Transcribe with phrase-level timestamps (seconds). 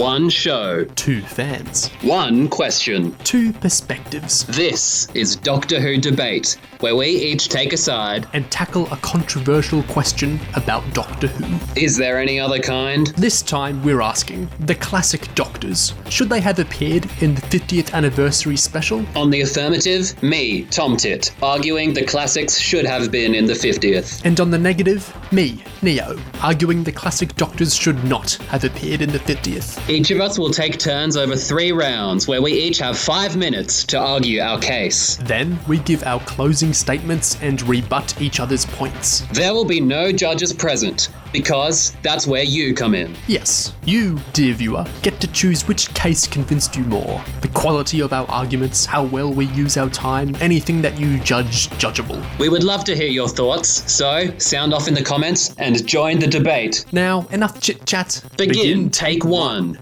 [0.00, 3.14] One show, Two fans, one question.
[3.22, 8.26] two perspectives, This is Doctor Who Debate, where we each take a side.
[8.32, 11.58] and tackle a controversial question about Doctor Who.
[11.78, 13.08] Is there any other kind?
[13.18, 15.92] This time we're asking the classic Doctors.
[16.08, 19.04] Should they have appeared in the 50th anniversary special?
[19.16, 24.24] On the affirmative, me, Tom Tit, arguing the classics should have been in the 50th.
[24.24, 29.10] And on the negative, me, Neo, arguing the classic Doctors should not have appeared in
[29.10, 29.78] the 50th.
[29.90, 33.82] Each of us will take turns over three rounds, where we each have five minutes
[33.86, 35.16] to argue our case.
[35.16, 39.26] Then we give our closing statements and rebut each other's points.
[39.32, 43.14] There will be no judges present, because that's where you come in.
[43.26, 47.22] Yes, you, dear viewer, get to choose which case convinced you more.
[47.40, 51.68] The quality of our arguments, how well we use our time, anything that you judge
[51.70, 52.20] judgeable.
[52.38, 56.18] We would love to hear your thoughts, so sound off in the comments and join
[56.18, 56.84] the debate.
[56.92, 58.22] Now, enough chit chat.
[58.36, 59.78] Begin, take one.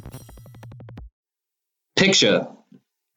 [1.96, 2.46] Picture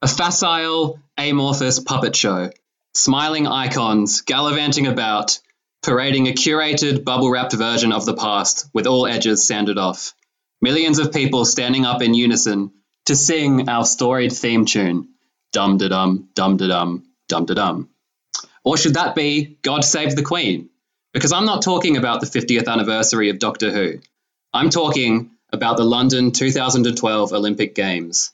[0.02, 2.50] a facile, amorphous puppet show.
[2.94, 5.40] Smiling icons gallivanting about,
[5.84, 10.14] parading a curated, bubble wrapped version of the past with all edges sanded off.
[10.62, 12.72] Millions of people standing up in unison
[13.06, 15.08] to sing our storied theme tune
[15.52, 17.90] Dum da dum, dum da dum, dum da dum.
[18.64, 20.70] Or should that be God Save the Queen?
[21.14, 24.00] Because I'm not talking about the 50th anniversary of Doctor Who.
[24.54, 28.32] I'm talking about the London 2012 Olympic Games.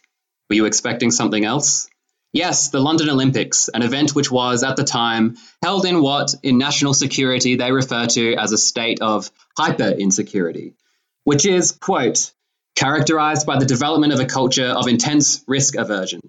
[0.50, 1.90] Were you expecting something else?
[2.38, 6.60] Yes, the London Olympics, an event which was, at the time, held in what, in
[6.60, 10.76] national security, they refer to as a state of hyper insecurity,
[11.24, 12.32] which is, quote,
[12.76, 16.22] characterized by the development of a culture of intense risk aversion.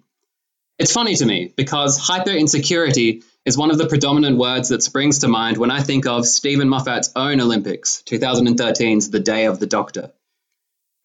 [0.79, 5.19] It's funny to me because hyper insecurity is one of the predominant words that springs
[5.19, 9.67] to mind when I think of Steven Moffat's own Olympics, 2013's The Day of the
[9.67, 10.13] Doctor.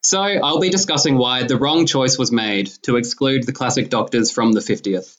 [0.06, 4.32] So, I'll be discussing why the wrong choice was made to exclude the classic Doctors
[4.32, 5.16] from the 50th.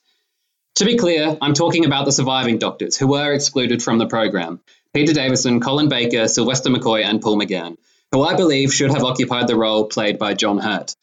[0.75, 4.59] To be clear, I'm talking about the surviving Doctors who were excluded from the program
[4.93, 7.77] Peter Davison, Colin Baker, Sylvester McCoy, and Paul McGann,
[8.11, 10.95] who I believe should have occupied the role played by John Hurt.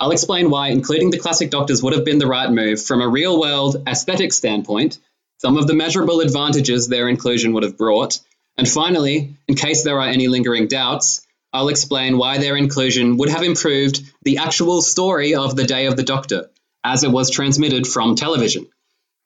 [0.00, 3.08] I'll explain why including the classic Doctors would have been the right move from a
[3.08, 4.98] real world aesthetic standpoint,
[5.38, 8.18] some of the measurable advantages their inclusion would have brought,
[8.58, 11.21] and finally, in case there are any lingering doubts,
[11.52, 15.96] I'll explain why their inclusion would have improved the actual story of the Day of
[15.96, 16.50] the Doctor,
[16.82, 18.68] as it was transmitted from television.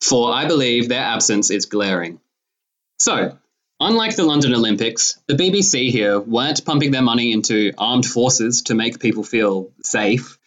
[0.00, 2.20] For I believe their absence is glaring.
[2.98, 3.38] So,
[3.81, 8.75] unlike the London Olympics, the BBC here weren't pumping their money into armed forces to
[8.75, 10.38] make people feel safe.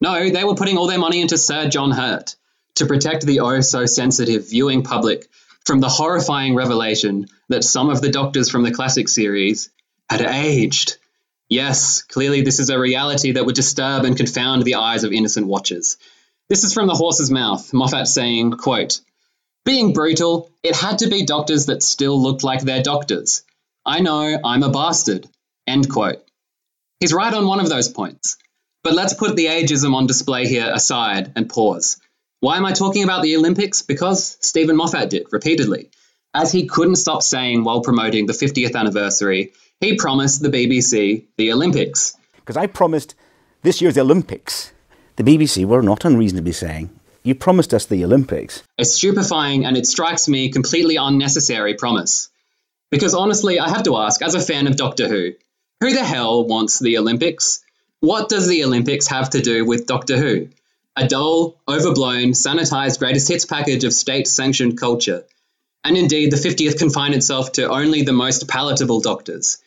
[0.00, 2.34] No, they were putting all their money into Sir John Hurt
[2.76, 5.28] to protect the oh so sensitive viewing public
[5.64, 9.70] from the horrifying revelation that some of the doctors from the classic series
[10.08, 10.96] had aged.
[11.48, 15.46] Yes, clearly this is a reality that would disturb and confound the eyes of innocent
[15.46, 15.96] watchers.
[16.48, 19.00] This is from the horse's mouth, Moffat saying, quote,
[19.64, 23.42] Being brutal, it had to be doctors that still looked like their doctors.
[23.84, 25.26] I know, I'm a bastard.
[25.66, 26.22] End quote.
[27.00, 28.36] He's right on one of those points.
[28.84, 31.98] But let's put the ageism on display here aside and pause.
[32.40, 33.82] Why am I talking about the Olympics?
[33.82, 35.90] Because Steven Moffat did, repeatedly.
[36.34, 41.52] As he couldn't stop saying while promoting the 50th anniversary, he promised the BBC the
[41.52, 42.16] Olympics.
[42.36, 43.14] Because I promised
[43.62, 44.72] this year's Olympics.
[45.16, 46.90] The BBC were not unreasonably saying,
[47.22, 48.62] You promised us the Olympics.
[48.78, 52.28] A stupefying and it strikes me completely unnecessary promise.
[52.90, 55.32] Because honestly, I have to ask, as a fan of Doctor Who,
[55.80, 57.60] who the hell wants the Olympics?
[58.00, 60.48] What does the Olympics have to do with Doctor Who?
[60.96, 65.24] A dull, overblown, sanitized greatest hits package of state sanctioned culture.
[65.84, 69.58] And indeed, the 50th confined itself to only the most palatable doctors.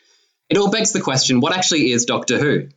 [0.52, 2.68] It all begs the question what actually is Doctor Who?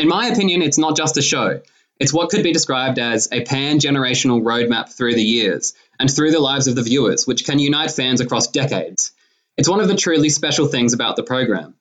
[0.00, 1.60] In my opinion, it's not just a show.
[2.00, 6.32] It's what could be described as a pan generational roadmap through the years and through
[6.32, 9.12] the lives of the viewers, which can unite fans across decades.
[9.56, 11.76] It's one of the truly special things about the program.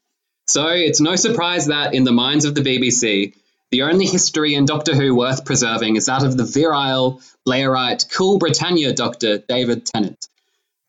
[0.45, 3.33] So it's no surprise that, in the minds of the BBC,
[3.71, 8.37] the only history in Doctor Who worth preserving is that of the virile, Blairite, cool
[8.37, 10.27] Britannia doctor David Tennant.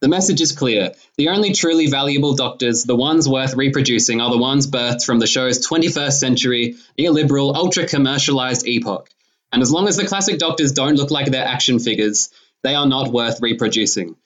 [0.05, 0.93] The message is clear.
[1.17, 5.27] The only truly valuable doctors, the ones worth reproducing, are the ones birthed from the
[5.27, 9.09] show's 21st century, neoliberal, ultra commercialized epoch.
[9.51, 12.29] And as long as the classic doctors don't look like their action figures,
[12.63, 14.17] they are not worth reproducing.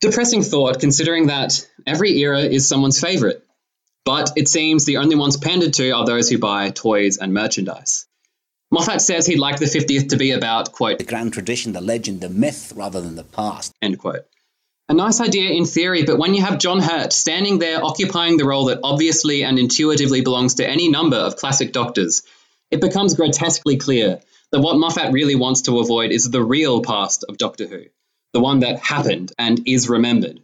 [0.00, 3.44] Depressing thought, considering that every era is someone's favorite.
[4.06, 8.06] But it seems the only ones pandered to are those who buy toys and merchandise.
[8.70, 12.22] Moffat says he'd like the 50th to be about, quote, The grand tradition, the legend,
[12.22, 13.74] the myth, rather than the past.
[13.82, 14.24] end quote.
[14.86, 18.44] A nice idea in theory, but when you have John Hurt standing there occupying the
[18.44, 22.22] role that obviously and intuitively belongs to any number of classic doctors,
[22.70, 24.20] it becomes grotesquely clear
[24.52, 27.84] that what Moffat really wants to avoid is the real past of Doctor Who,
[28.34, 30.40] the one that happened and is remembered.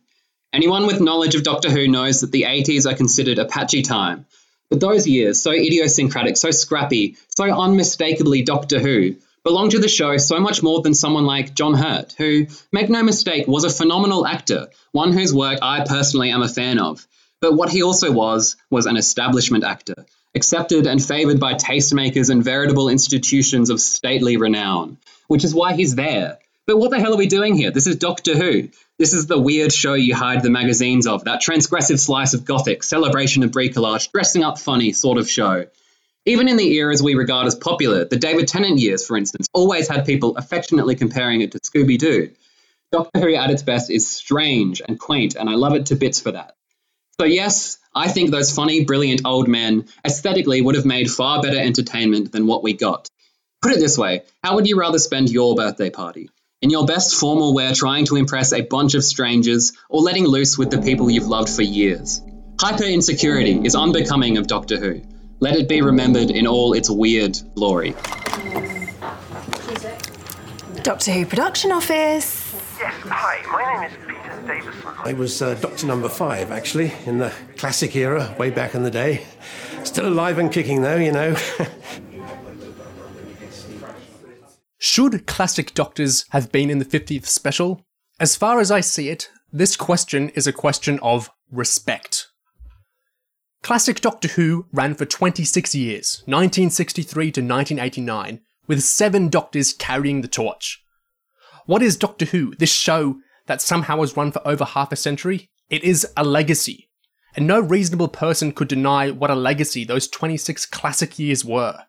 [0.54, 4.24] Anyone with knowledge of Doctor Who knows that the 80s are considered a patchy time,
[4.70, 10.16] but those years, so idiosyncratic, so scrappy, so unmistakably Doctor Who, belong to the show
[10.16, 14.26] so much more than someone like John Hurt, who, make no mistake, was a phenomenal
[14.26, 17.06] actor, one whose work I personally am a fan of.
[17.40, 20.04] But what he also was, was an establishment actor,
[20.34, 24.98] accepted and favoured by tastemakers and veritable institutions of stately renown,
[25.28, 26.38] which is why he's there.
[26.66, 27.70] But what the hell are we doing here?
[27.70, 28.68] This is Doctor Who.
[28.98, 32.82] This is the weird show you hide the magazines of, that transgressive slice of gothic,
[32.82, 35.66] celebration of bricolage, dressing up funny sort of show.
[36.26, 39.88] Even in the eras we regard as popular, the David Tennant years, for instance, always
[39.88, 42.30] had people affectionately comparing it to Scooby Doo.
[42.92, 46.20] Doctor Who at its best is strange and quaint, and I love it to bits
[46.20, 46.56] for that.
[47.18, 51.58] So, yes, I think those funny, brilliant old men aesthetically would have made far better
[51.58, 53.08] entertainment than what we got.
[53.62, 56.30] Put it this way how would you rather spend your birthday party?
[56.60, 60.58] In your best formal wear, trying to impress a bunch of strangers, or letting loose
[60.58, 62.20] with the people you've loved for years?
[62.60, 65.00] Hyper insecurity is unbecoming of Doctor Who.
[65.42, 67.94] Let it be remembered in all its weird glory.
[70.82, 72.54] Doctor Who production office.
[72.78, 74.82] Yes, hi, my name is Peter Davison.
[74.98, 78.90] I was uh, Doctor Number Five, actually, in the classic era, way back in the
[78.90, 79.26] day.
[79.84, 81.34] Still alive and kicking, though, you know.
[84.78, 87.86] Should classic Doctors have been in the 50th special?
[88.18, 92.29] As far as I see it, this question is a question of respect.
[93.62, 100.28] Classic Doctor Who ran for 26 years, 1963 to 1989, with seven Doctors carrying the
[100.28, 100.82] torch.
[101.66, 103.16] What is Doctor Who, this show
[103.46, 105.50] that somehow has run for over half a century?
[105.68, 106.88] It is a legacy.
[107.36, 111.84] And no reasonable person could deny what a legacy those 26 classic years were.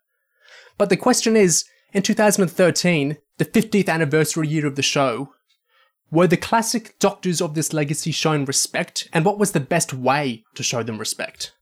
[0.78, 5.30] But the question is, in 2013, the 50th anniversary year of the show,
[6.10, 10.44] were the classic doctors of this legacy shown respect, and what was the best way
[10.54, 11.54] to show them respect?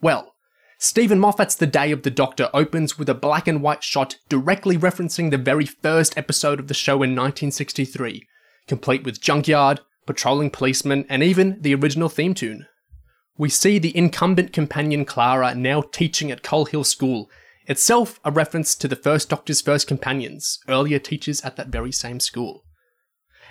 [0.00, 0.34] Well,
[0.78, 4.78] Steven Moffat's The Day of the Doctor opens with a black and white shot directly
[4.78, 8.24] referencing the very first episode of the show in 1963,
[8.68, 12.66] complete with junkyard, patrolling policemen, and even the original theme tune.
[13.36, 17.28] We see the incumbent companion Clara now teaching at Coal Hill School
[17.66, 22.20] itself a reference to the First Doctor's first companions, earlier teachers at that very same
[22.20, 22.62] school.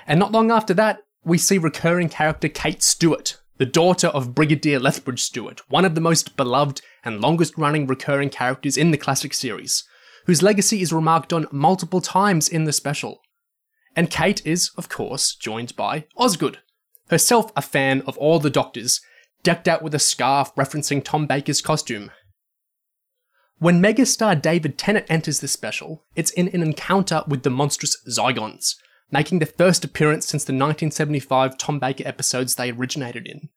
[0.08, 4.80] And not long after that, we see recurring character Kate Stewart, the daughter of Brigadier
[4.80, 9.34] Lethbridge Stewart, one of the most beloved and longest running recurring characters in the classic
[9.34, 9.84] series,
[10.26, 13.22] whose legacy is remarked on multiple times in the special.
[13.96, 16.60] And Kate is, of course, joined by Osgood,
[17.10, 19.02] herself a fan of all the Doctors,
[19.44, 22.12] decked out with a scarf referencing Tom Baker's costume,
[23.60, 28.76] when megastar David Tennant enters the special, it's in an encounter with the monstrous Zygons,
[29.12, 33.50] making their first appearance since the 1975 Tom Baker episodes they originated in.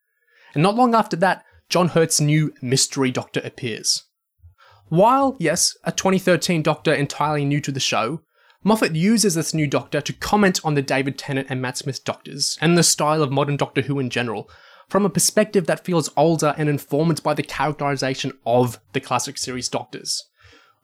[0.54, 4.04] And not long after that, John Hurt's new Mystery Doctor appears.
[4.88, 8.22] While, yes, a 2013 Doctor entirely new to the show,
[8.62, 12.58] Moffat uses this new Doctor to comment on the David Tennant and Matt Smith Doctors,
[12.60, 14.50] and the style of modern Doctor Who in general,
[14.88, 19.68] from a perspective that feels older and informed by the characterization of the classic series
[19.68, 20.24] Doctors.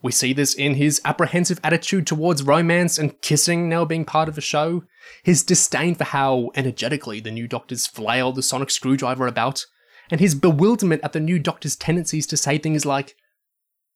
[0.06, 4.36] We see this in his apprehensive attitude towards romance and kissing now being part of
[4.36, 4.84] the show,
[5.24, 9.66] his disdain for how energetically the new Doctors flail the sonic screwdriver about,
[10.08, 13.16] and his bewilderment at the new Doctor's tendencies to say things like,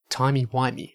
[0.08, 0.94] timey-wimey,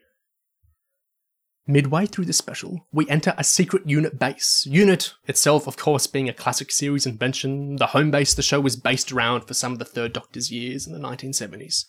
[1.65, 4.67] Midway through the special, we enter a secret unit base.
[4.69, 8.75] Unit itself, of course, being a classic series invention, the home base the show was
[8.75, 11.85] based around for some of the Third Doctor's years in the 1970s.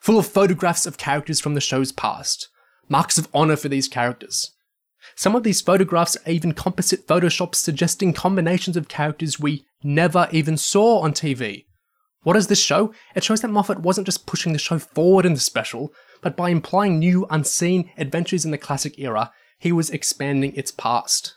[0.00, 2.50] Full of photographs of characters from the show's past,
[2.88, 4.52] marks of honour for these characters.
[5.16, 10.56] Some of these photographs are even composite photoshops suggesting combinations of characters we never even
[10.56, 11.64] saw on TV.
[12.22, 12.92] What does this show?
[13.14, 16.50] It shows that Moffat wasn't just pushing the show forward in the special, but by
[16.50, 21.34] implying new, unseen adventures in the classic era, he was expanding its past.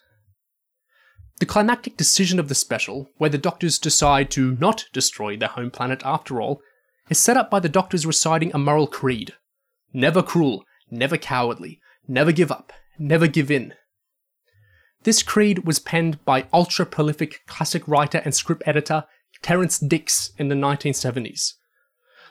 [1.39, 5.72] The climactic decision of the special, where the Doctors decide to not destroy their home
[5.72, 6.62] planet after all,
[7.10, 9.34] is set up by the Doctors reciting a moral creed
[9.93, 13.74] never cruel, never cowardly, never give up, never give in.
[15.03, 19.05] This creed was penned by ultra prolific classic writer and script editor
[19.41, 21.53] Terrance Dicks in the 1970s.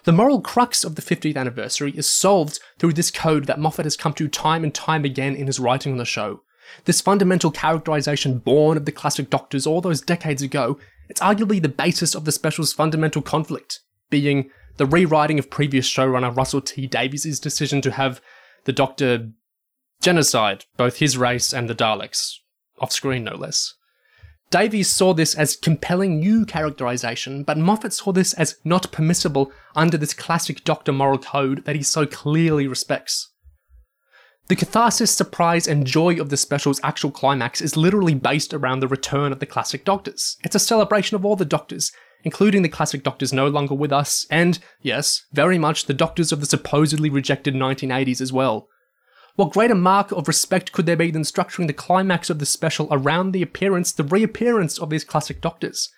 [0.04, 3.96] The moral crux of the 50th anniversary is solved through this code that Moffat has
[3.96, 6.42] come to time and time again in his writing on the show.
[6.84, 11.68] This fundamental characterization born of the classic Doctors all those decades ago, it's arguably the
[11.68, 17.40] basis of the special's fundamental conflict, being the rewriting of previous showrunner Russell T Davies'
[17.40, 18.22] decision to have
[18.64, 19.30] the Doctor
[20.00, 22.36] genocide both his race and the Daleks,
[22.78, 23.74] off screen no less.
[24.50, 29.96] Davies saw this as compelling new characterization, but Moffat saw this as not permissible under
[29.96, 33.30] this classic Doctor moral code that he so clearly respects.
[34.48, 38.88] The catharsis, surprise, and joy of the special's actual climax is literally based around the
[38.88, 40.36] return of the classic Doctors.
[40.42, 41.92] It's a celebration of all the Doctors,
[42.24, 46.40] including the classic Doctors no longer with us, and, yes, very much the Doctors of
[46.40, 48.68] the supposedly rejected 1980s as well.
[49.36, 52.88] What greater mark of respect could there be than structuring the climax of the special
[52.90, 55.88] around the appearance, the reappearance of these classic Doctors?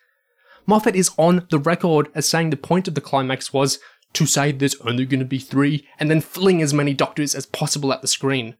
[0.66, 3.78] Moffat is on the record as saying the point of the climax was
[4.12, 7.46] to say there's only going to be three, and then fling as many Doctors as
[7.46, 8.56] possible at the screen.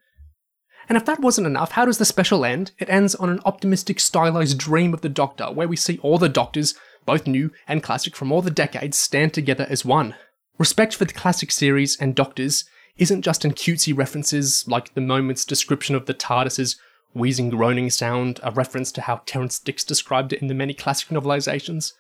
[0.89, 2.73] And if that wasn't enough, how does the special end?
[2.79, 6.29] It ends on an optimistic, stylized dream of the Doctor, where we see all the
[6.29, 10.15] Doctors, both new and classic from all the decades, stand together as one.
[10.59, 12.65] Respect for the classic series and Doctors
[12.97, 16.77] isn't just in cutesy references like the moment's description of the TARDIS's
[17.15, 21.09] wheezing groaning sound, a reference to how Terrance Dicks described it in the many classic
[21.09, 21.93] novelizations,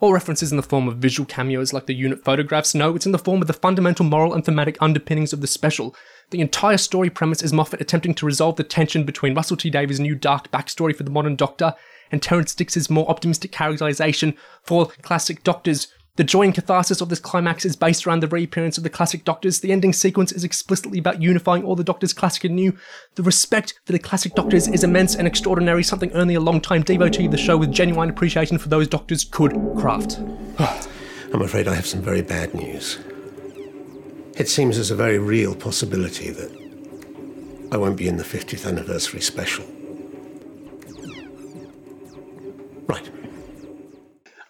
[0.00, 2.74] or references in the form of visual cameos like the unit photographs.
[2.74, 5.94] No, it's in the form of the fundamental moral and thematic underpinnings of the special.
[6.30, 10.00] The entire story premise is Moffat attempting to resolve the tension between Russell T Davies'
[10.00, 11.74] new dark backstory for the modern Doctor
[12.10, 15.88] and Terrance Dicks' more optimistic characterization for classic Doctors
[16.18, 19.24] the joy and catharsis of this climax is based around the reappearance of the classic
[19.24, 19.60] Doctors.
[19.60, 22.76] The ending sequence is explicitly about unifying all the Doctors, classic and new.
[23.14, 27.26] The respect for the classic Doctors is immense and extraordinary, something only a long-time devotee
[27.26, 30.18] of the show with genuine appreciation for those Doctors could craft.
[31.32, 32.98] I'm afraid I have some very bad news.
[34.36, 39.20] It seems there's a very real possibility that I won't be in the 50th anniversary
[39.20, 39.64] special.
[42.88, 43.10] Right.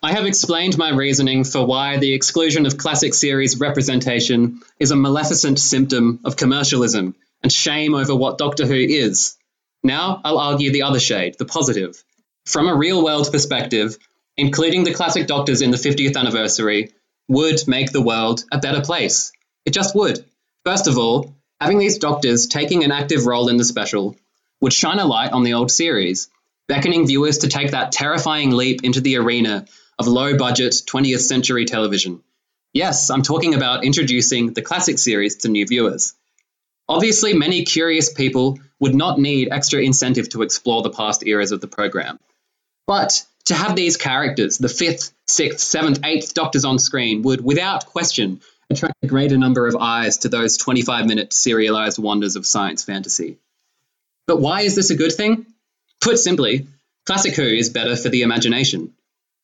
[0.01, 4.97] I have explained my reasoning for why the exclusion of classic series representation is a
[4.97, 9.37] maleficent symptom of commercialism and shame over what Doctor Who is.
[9.83, 12.03] Now I'll argue the other shade, the positive.
[12.47, 13.99] From a real world perspective,
[14.37, 16.93] including the classic Doctors in the 50th anniversary
[17.27, 19.33] would make the world a better place.
[19.67, 20.25] It just would.
[20.65, 24.17] First of all, having these Doctors taking an active role in the special
[24.61, 26.29] would shine a light on the old series,
[26.69, 29.67] beckoning viewers to take that terrifying leap into the arena
[29.99, 32.23] of low budget 20th century television.
[32.73, 36.15] Yes, I'm talking about introducing the classic series to new viewers.
[36.89, 41.61] Obviously, many curious people would not need extra incentive to explore the past eras of
[41.61, 42.21] the program.
[42.87, 47.87] But to have these characters, the fifth, sixth, seventh, eighth Doctors on screen, would without
[47.87, 52.85] question attract a greater number of eyes to those 25 minute serialized wonders of science
[52.85, 53.39] fantasy.
[54.27, 55.47] But why is this a good thing?
[56.01, 56.67] Put simply,
[57.07, 58.95] Classic Who is better for the imagination.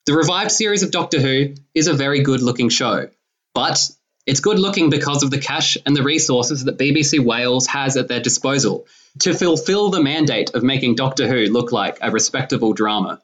[0.06, 3.08] The revived series of Doctor Who is a very good looking show,
[3.54, 3.80] but
[4.26, 8.08] it's good looking because of the cash and the resources that BBC Wales has at
[8.08, 8.86] their disposal
[9.20, 13.20] to fulfill the mandate of making Doctor Who look like a respectable drama.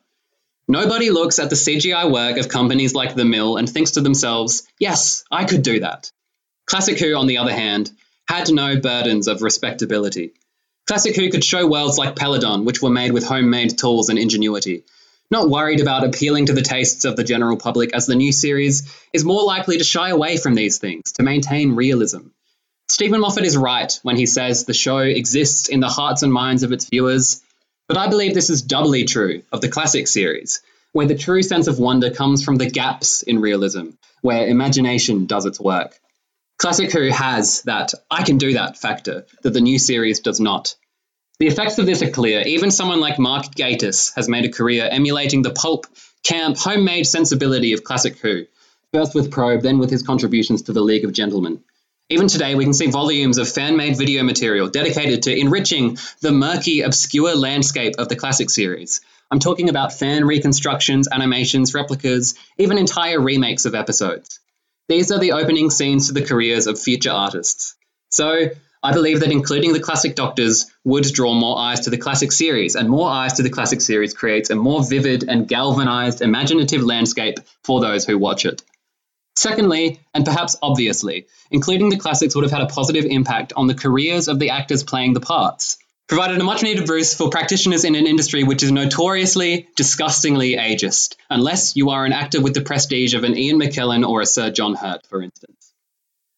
[0.66, 4.66] Nobody looks at the CGI work of companies like The Mill and thinks to themselves,
[4.78, 6.10] yes, I could do that.
[6.66, 7.90] Classic Who, on the other hand,
[8.28, 10.32] had no burdens of respectability.
[10.90, 14.82] Classic Who could show worlds like Peladon, which were made with homemade tools and ingenuity,
[15.30, 18.92] not worried about appealing to the tastes of the general public, as the new series
[19.12, 22.22] is more likely to shy away from these things to maintain realism.
[22.88, 26.64] Steven Moffat is right when he says the show exists in the hearts and minds
[26.64, 27.40] of its viewers,
[27.86, 31.68] but I believe this is doubly true of the classic series, where the true sense
[31.68, 33.90] of wonder comes from the gaps in realism,
[34.22, 36.00] where imagination does its work.
[36.58, 40.74] Classic Who has that I can do that factor that the new series does not.
[41.40, 42.42] The effects of this are clear.
[42.42, 45.86] Even someone like Mark Gatiss has made a career emulating the pulp,
[46.22, 48.44] camp, homemade sensibility of classic Who,
[48.92, 51.64] first with Probe, then with his contributions to the League of Gentlemen.
[52.10, 56.30] Even today, we can see volumes of fan made video material dedicated to enriching the
[56.30, 59.00] murky, obscure landscape of the classic series.
[59.30, 64.40] I'm talking about fan reconstructions, animations, replicas, even entire remakes of episodes.
[64.90, 67.76] These are the opening scenes to the careers of future artists.
[68.10, 68.50] So,
[68.82, 72.76] I believe that including the classic Doctors would draw more eyes to the classic series,
[72.76, 77.40] and more eyes to the classic series creates a more vivid and galvanized imaginative landscape
[77.62, 78.62] for those who watch it.
[79.36, 83.74] Secondly, and perhaps obviously, including the classics would have had a positive impact on the
[83.74, 85.76] careers of the actors playing the parts,
[86.08, 91.16] provided a much needed boost for practitioners in an industry which is notoriously, disgustingly ageist,
[91.28, 94.50] unless you are an actor with the prestige of an Ian McKellen or a Sir
[94.50, 95.59] John Hurt, for instance.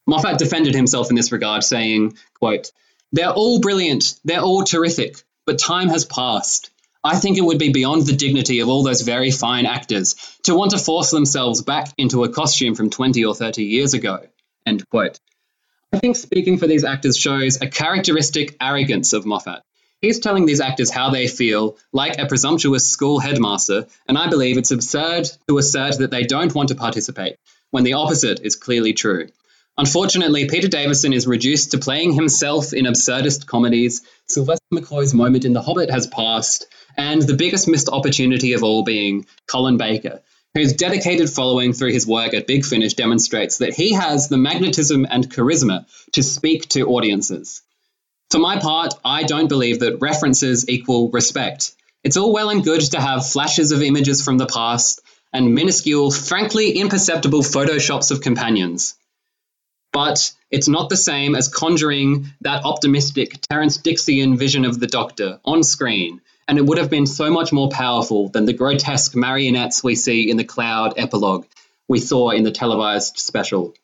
[0.06, 2.73] Moffat defended himself in this regard, saying, quote,
[3.12, 6.71] They're all brilliant, they're all terrific, but time has passed.
[7.04, 10.54] I think it would be beyond the dignity of all those very fine actors to
[10.54, 14.21] want to force themselves back into a costume from 20 or 30 years ago.
[14.64, 15.18] End quote.
[15.92, 19.62] I think speaking for these actors shows a characteristic arrogance of Moffat.
[20.00, 24.56] He's telling these actors how they feel, like a presumptuous school headmaster, and I believe
[24.56, 27.37] it's absurd to assert that they don't want to participate,
[27.71, 29.28] when the opposite is clearly true.
[29.79, 35.55] Unfortunately, Peter Davison is reduced to playing himself in absurdist comedies, Sylvester McCoy's moment in
[35.55, 40.21] The Hobbit has passed, and the biggest missed opportunity of all being Colin Baker,
[40.55, 45.07] whose dedicated following through his work at Big Finish demonstrates that he has the magnetism
[45.09, 47.62] and charisma to speak to audiences.
[48.31, 51.75] For my part, I don't believe that references equal respect.
[52.05, 55.00] It's all well and good to have flashes of images from the past
[55.33, 58.97] and minuscule, frankly imperceptible photoshops of companions.
[59.92, 65.38] But it's not the same as conjuring that optimistic Terrance Dicksian vision of the Doctor
[65.44, 69.82] on screen and it would have been so much more powerful than the grotesque marionettes
[69.82, 71.46] we see in the Cloud epilogue
[71.88, 73.75] we saw in the televised special.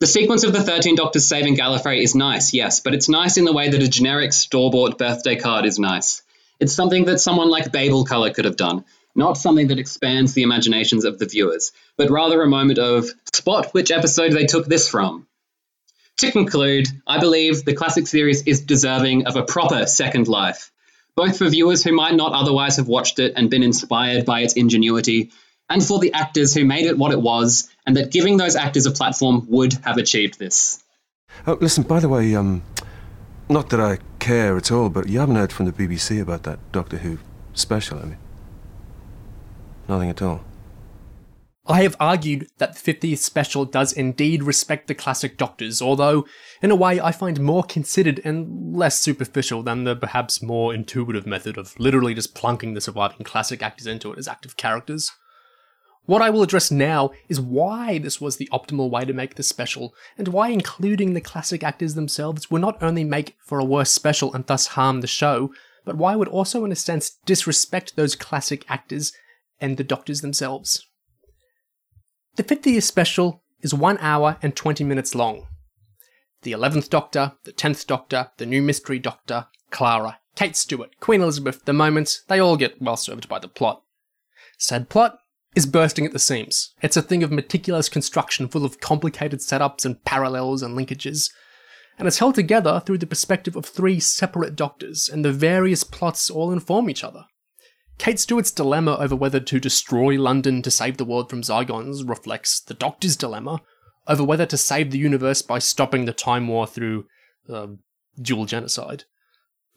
[0.00, 3.44] The sequence of the 13 Doctors saving Gallifrey is nice, yes, but it's nice in
[3.44, 6.22] the way that a generic store bought birthday card is nice.
[6.58, 11.04] It's something that someone like BabelColour could have done, not something that expands the imaginations
[11.04, 15.26] of the viewers, but rather a moment of spot which episode they took this from.
[16.18, 20.70] To conclude, I believe the classic series is deserving of a proper second life,
[21.16, 24.54] both for viewers who might not otherwise have watched it and been inspired by its
[24.54, 25.32] ingenuity,
[25.68, 28.86] and for the actors who made it what it was, and that giving those actors
[28.86, 30.82] a platform would have achieved this.
[31.46, 32.62] Oh, listen, by the way, um,
[33.48, 36.58] not that I care at all, but you haven't heard from the BBC about that
[36.72, 37.18] Doctor Who
[37.54, 38.16] special, have you?
[39.90, 40.40] Nothing at all.
[41.66, 46.26] I have argued that the 50th special does indeed respect the classic Doctors, although,
[46.62, 51.26] in a way, I find more considered and less superficial than the perhaps more intuitive
[51.26, 55.10] method of literally just plunking the surviving classic actors into it as active characters.
[56.06, 59.42] What I will address now is why this was the optimal way to make the
[59.42, 63.90] special, and why including the classic actors themselves would not only make for a worse
[63.90, 65.52] special and thus harm the show,
[65.84, 69.12] but why would also, in a sense, disrespect those classic actors
[69.60, 70.86] and the Doctors themselves.
[72.36, 75.46] The 50th special is 1 hour and 20 minutes long.
[76.42, 81.64] The 11th Doctor, the 10th Doctor, the new Mystery Doctor, Clara, Kate Stewart, Queen Elizabeth,
[81.64, 83.82] the moments, they all get well served by the plot.
[84.58, 85.18] Said plot
[85.54, 86.74] is bursting at the seams.
[86.80, 91.30] It's a thing of meticulous construction full of complicated setups and parallels and linkages.
[91.98, 96.30] And it's held together through the perspective of three separate doctors, and the various plots
[96.30, 97.24] all inform each other.
[98.00, 102.58] Kate Stewart's dilemma over whether to destroy London to save the world from Zygons reflects
[102.58, 103.60] the Doctor's dilemma
[104.08, 107.04] over whether to save the universe by stopping the Time War through
[107.50, 107.66] uh,
[108.18, 109.04] dual genocide.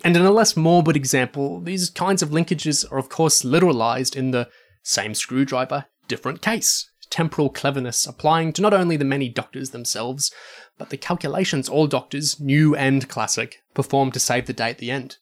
[0.06, 4.32] And in a less morbid example, these kinds of linkages are of course literalized in
[4.32, 4.48] the
[4.84, 6.90] same screwdriver, different case.
[7.10, 10.32] Temporal cleverness applying to not only the many doctors themselves,
[10.78, 14.92] but the calculations all doctors, new and classic, perform to save the day at the
[14.92, 15.18] end.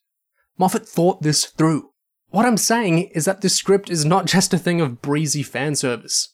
[0.60, 1.91] Moffat thought this through.
[2.32, 5.76] What I'm saying is that this script is not just a thing of breezy fan
[5.76, 6.34] service.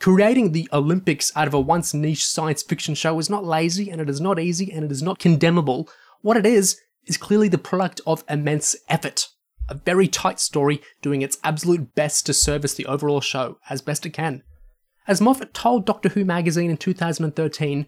[0.00, 4.00] Creating the Olympics out of a once niche science fiction show is not lazy, and
[4.00, 5.86] it is not easy, and it is not condemnable.
[6.22, 9.28] What it is, is clearly the product of immense effort.
[9.68, 14.06] A very tight story doing its absolute best to service the overall show as best
[14.06, 14.42] it can.
[15.06, 17.86] As Moffat told Doctor Who magazine in 2013,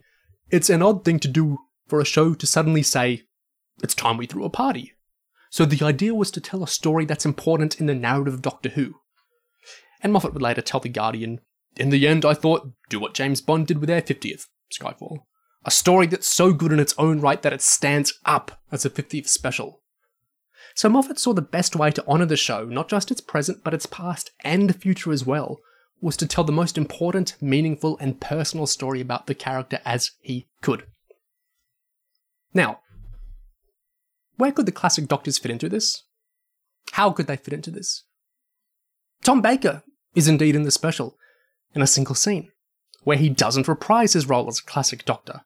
[0.51, 1.57] it's an odd thing to do
[1.89, 3.23] for a show to suddenly say,
[3.83, 4.93] it's time we threw a party.
[5.51, 8.71] So the idea was to tell a story that's important in the narrative of Doctor
[8.71, 8.95] Who.
[10.03, 11.41] And Moffat would later tell The Guardian,
[11.77, 15.21] In the end, I thought, do what James Bond did with Air 50th, Skyfall.
[15.65, 18.91] A story that's so good in its own right that it stands up as a
[18.91, 19.83] 50th special.
[20.75, 23.75] So Moffat saw the best way to honour the show, not just its present, but
[23.75, 25.59] its past and future as well,
[26.01, 30.47] was to tell the most important, meaningful, and personal story about the character as he
[30.61, 30.87] could.
[32.53, 32.81] Now,
[34.37, 36.05] where could the classic Doctors fit into this?
[36.93, 38.05] How could they fit into this?
[39.25, 39.83] Tom Baker
[40.15, 41.17] is indeed in the special,
[41.75, 42.51] in a single scene,
[43.03, 45.43] where he doesn't reprise his role as a classic Doctor.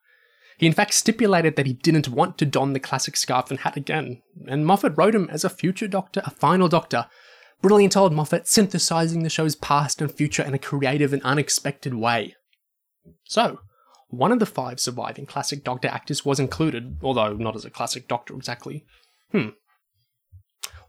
[0.57, 3.75] He in fact stipulated that he didn't want to don the classic scarf and hat
[3.75, 7.07] again, and Moffat wrote him as a future Doctor, a final Doctor.
[7.61, 12.35] Brilliant old Moffat synthesizing the show's past and future in a creative and unexpected way.
[13.23, 13.59] So,
[14.11, 18.07] one of the five surviving classic Doctor actors was included, although not as a classic
[18.07, 18.85] Doctor exactly.
[19.31, 19.49] Hmm.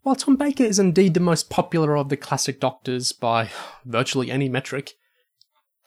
[0.02, 3.50] While Tom Baker is indeed the most popular of the classic Doctors by
[3.84, 4.92] virtually any metric,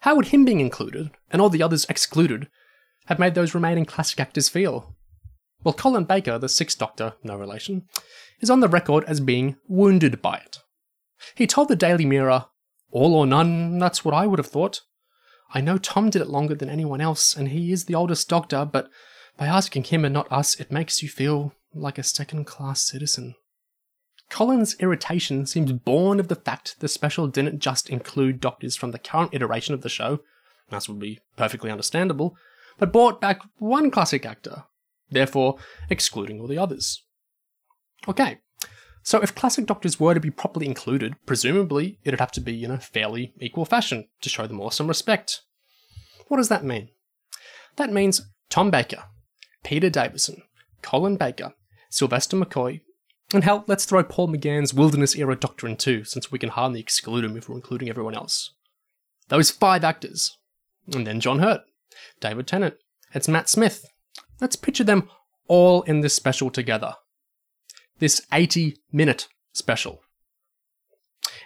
[0.00, 2.48] how would him being included, and all the others excluded,
[3.06, 4.96] have made those remaining classic actors feel?
[5.62, 7.86] Well, Colin Baker, the Sixth Doctor, no relation,
[8.40, 10.58] is on the record as being wounded by it.
[11.34, 12.46] He told the Daily Mirror,
[12.90, 14.80] All or none, that's what I would have thought.
[15.54, 18.64] I know Tom did it longer than anyone else, and he is the oldest doctor,
[18.64, 18.88] but
[19.36, 23.34] by asking him and not us, it makes you feel like a second class citizen.
[24.28, 28.98] Colin's irritation seems born of the fact the special didn't just include doctors from the
[28.98, 30.20] current iteration of the show,
[30.70, 32.36] as would be perfectly understandable,
[32.78, 34.64] but brought back one classic actor,
[35.10, 35.58] therefore
[35.90, 37.02] excluding all the others.
[38.08, 38.38] Okay,
[39.06, 42.72] so if classic doctors were to be properly included, presumably it'd have to be in
[42.72, 45.42] a fairly equal fashion to show them all some respect.
[46.26, 46.88] What does that mean?
[47.76, 49.04] That means Tom Baker,
[49.62, 50.42] Peter Davison,
[50.82, 51.54] Colin Baker,
[51.88, 52.80] Sylvester McCoy,
[53.32, 56.80] and hell, let's throw Paul McGann's Wilderness era Doctor in too, since we can hardly
[56.80, 58.54] exclude him if we're including everyone else.
[59.28, 60.36] Those five actors.
[60.92, 61.60] And then John Hurt,
[62.20, 62.74] David Tennant,
[63.14, 63.84] it's Matt Smith.
[64.40, 65.08] Let's picture them
[65.46, 66.96] all in this special together.
[67.98, 70.02] This 80 minute special.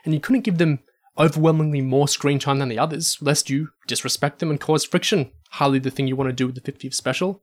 [0.04, 0.80] And you couldn't give them
[1.18, 5.30] overwhelmingly more screen time than the others, lest you disrespect them and cause friction.
[5.52, 7.42] Hardly the thing you want to do with the 50th special.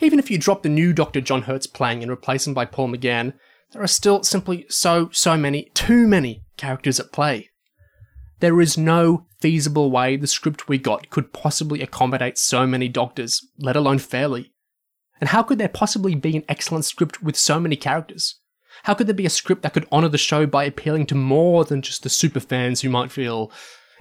[0.00, 1.20] Even if you drop the new Dr.
[1.20, 3.34] John Hurt's playing and replace him by Paul McGann,
[3.72, 7.50] there are still simply so, so many, too many characters at play.
[8.40, 13.44] There is no feasible way the script we got could possibly accommodate so many doctors,
[13.58, 14.52] let alone fairly.
[15.20, 18.36] And how could there possibly be an excellent script with so many characters?
[18.84, 21.64] How could there be a script that could honour the show by appealing to more
[21.64, 23.50] than just the super fans who might feel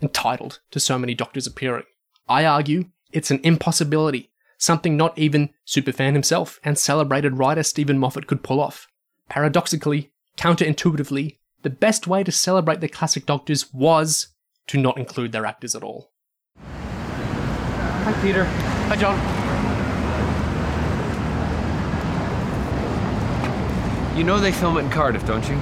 [0.01, 1.85] entitled to so many doctors appearing?
[2.27, 8.27] I argue it's an impossibility something not even Superfan himself and celebrated writer Steven Moffat
[8.27, 8.87] could pull off.
[9.29, 14.27] Paradoxically, counterintuitively, the best way to celebrate the classic Doctors was
[14.67, 16.11] to not include their actors at all.
[16.57, 18.45] Hi, Peter.
[18.45, 19.46] Hi, John.
[24.17, 25.61] You know they film it in Cardiff, don't you?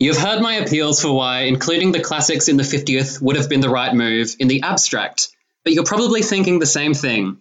[0.00, 3.60] You've heard my appeals for why including the classics in the 50th would have been
[3.60, 5.28] the right move in the abstract,
[5.62, 7.38] but you're probably thinking the same thing.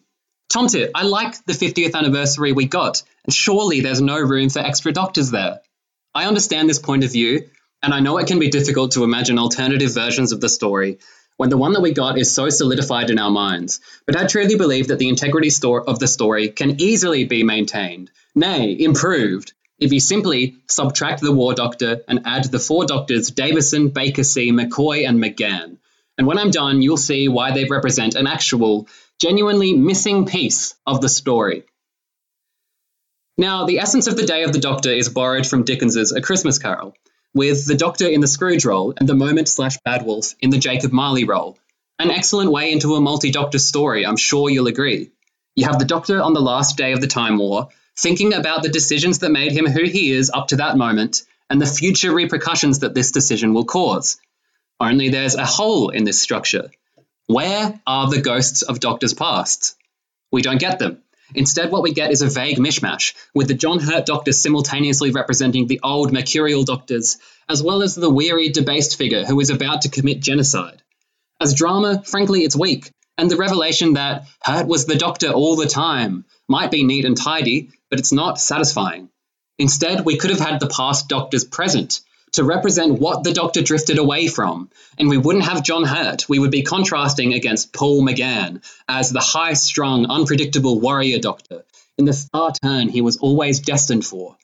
[0.53, 4.91] Tomtit, I like the 50th anniversary we got, and surely there's no room for extra
[4.91, 5.61] doctors there.
[6.13, 7.49] I understand this point of view,
[7.81, 10.99] and I know it can be difficult to imagine alternative versions of the story
[11.37, 14.55] when the one that we got is so solidified in our minds, but I truly
[14.55, 19.99] believe that the integrity of the story can easily be maintained, nay, improved, if you
[19.99, 25.23] simply subtract the War Doctor and add the four doctors Davison, Baker C, McCoy, and
[25.23, 25.77] McGann.
[26.17, 28.87] And when I'm done, you'll see why they represent an actual,
[29.21, 31.63] genuinely missing piece of the story.
[33.37, 36.57] Now, the essence of the Day of the Doctor is borrowed from Dickens's A Christmas
[36.57, 36.95] Carol,
[37.33, 40.57] with the Doctor in the Scrooge role and the Moment slash Bad Wolf in the
[40.57, 41.57] Jacob Marley role.
[41.99, 45.11] An excellent way into a multi Doctor story, I'm sure you'll agree.
[45.55, 48.69] You have the Doctor on the last day of the Time War, thinking about the
[48.69, 52.79] decisions that made him who he is up to that moment and the future repercussions
[52.79, 54.19] that this decision will cause.
[54.79, 56.69] Only there's a hole in this structure.
[57.25, 59.75] Where are the ghosts of Doctor's past?
[60.31, 61.01] We don't get them.
[61.35, 65.67] Instead, what we get is a vague mishmash, with the John Hurt Doctor simultaneously representing
[65.67, 67.17] the old mercurial Doctors,
[67.49, 70.81] as well as the weary, debased figure who is about to commit genocide.
[71.39, 75.67] As drama, frankly, it's weak, and the revelation that Hurt was the Doctor all the
[75.67, 79.09] time might be neat and tidy, but it's not satisfying.
[79.59, 82.01] Instead, we could have had the past doctors present
[82.33, 86.27] to represent what the doctor drifted away from, and we wouldn't have John Hurt.
[86.27, 91.63] We would be contrasting against Paul McGann as the high strung, unpredictable warrior doctor
[91.97, 94.37] in the star turn he was always destined for.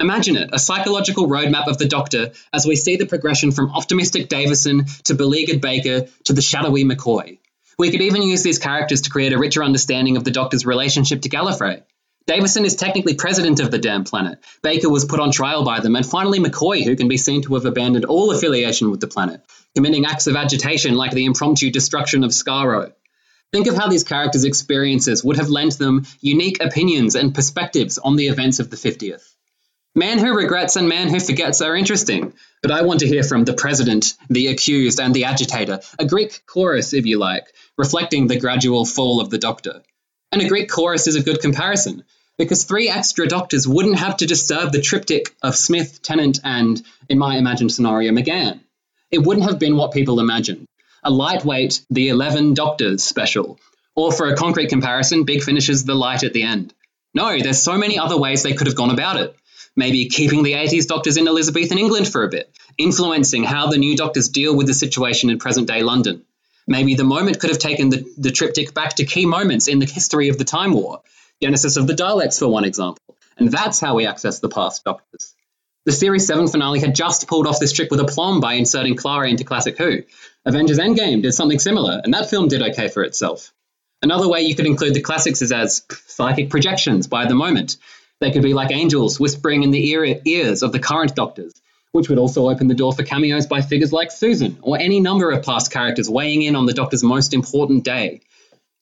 [0.00, 4.28] Imagine it a psychological roadmap of the Doctor as we see the progression from optimistic
[4.28, 7.38] Davison to beleaguered Baker to the shadowy McCoy.
[7.78, 11.22] We could even use these characters to create a richer understanding of the Doctor's relationship
[11.22, 11.82] to Gallifrey.
[12.26, 14.38] Davison is technically president of the damn planet.
[14.62, 17.54] Baker was put on trial by them, and finally McCoy, who can be seen to
[17.54, 19.42] have abandoned all affiliation with the planet,
[19.74, 22.92] committing acts of agitation like the impromptu destruction of Skaro.
[23.52, 28.16] Think of how these characters' experiences would have lent them unique opinions and perspectives on
[28.16, 29.22] the events of the 50th.
[29.94, 32.32] Man who regrets and man who forgets are interesting,
[32.62, 36.40] but I want to hear from the president, the accused, and the agitator, a Greek
[36.46, 39.82] chorus, if you like, reflecting the gradual fall of the doctor.
[40.32, 42.02] And a Greek chorus is a good comparison,
[42.36, 47.18] because three extra doctors wouldn't have to disturb the triptych of Smith, Tennant, and, in
[47.18, 48.60] my imagined scenario, McGann.
[49.10, 50.66] It wouldn't have been what people imagined
[51.04, 53.58] a lightweight The Eleven Doctors special,
[53.94, 56.72] or for a concrete comparison, Big Finish's The Light at the End.
[57.12, 59.36] No, there's so many other ways they could have gone about it.
[59.76, 63.96] Maybe keeping the 80s doctors in Elizabethan England for a bit, influencing how the new
[63.96, 66.24] doctors deal with the situation in present day London.
[66.66, 69.86] Maybe the moment could have taken the, the triptych back to key moments in the
[69.86, 71.02] history of the Time War,
[71.44, 73.02] genesis of the Daleks, for one example.
[73.36, 75.34] And that's how we access the past doctors.
[75.84, 79.28] The Series 7 finale had just pulled off this trick with aplomb by inserting Clara
[79.28, 80.04] into Classic Who.
[80.46, 83.52] Avengers Endgame did something similar, and that film did okay for itself.
[84.00, 87.76] Another way you could include the classics is as psychic projections by the moment.
[88.20, 91.52] They could be like angels whispering in the ear- ears of the current Doctors,
[91.92, 95.30] which would also open the door for cameos by figures like Susan, or any number
[95.30, 98.22] of past characters weighing in on the Doctor's most important day.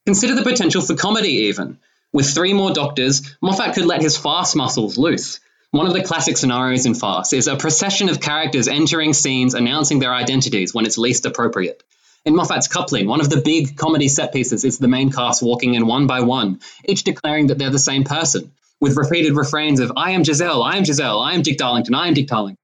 [0.06, 1.80] Consider the potential for comedy, even.
[2.12, 5.40] With three more Doctors, Moffat could let his farce muscles loose.
[5.70, 9.98] One of the classic scenarios in farce is a procession of characters entering scenes announcing
[9.98, 11.82] their identities when it's least appropriate.
[12.26, 15.72] In Moffat's Coupling, one of the big comedy set pieces is the main cast walking
[15.72, 19.92] in one by one, each declaring that they're the same person, with repeated refrains of,
[19.96, 22.58] I am Giselle, I am Giselle, I am Dick Darlington, I am Dick Darlington.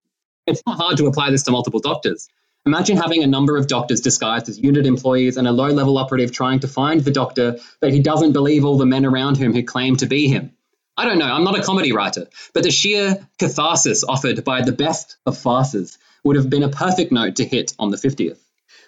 [0.47, 2.29] It's not hard to apply this to multiple doctors.
[2.69, 6.33] Imagine having a number of doctors disguised as unit employees and a low level operative
[6.33, 9.63] trying to find the doctor, but he doesn't believe all the men around him who
[9.63, 10.53] claim to be him.
[10.95, 14.73] I don't know, I'm not a comedy writer, but the sheer catharsis offered by the
[14.73, 18.37] best of farces would have been a perfect note to hit on the 50th.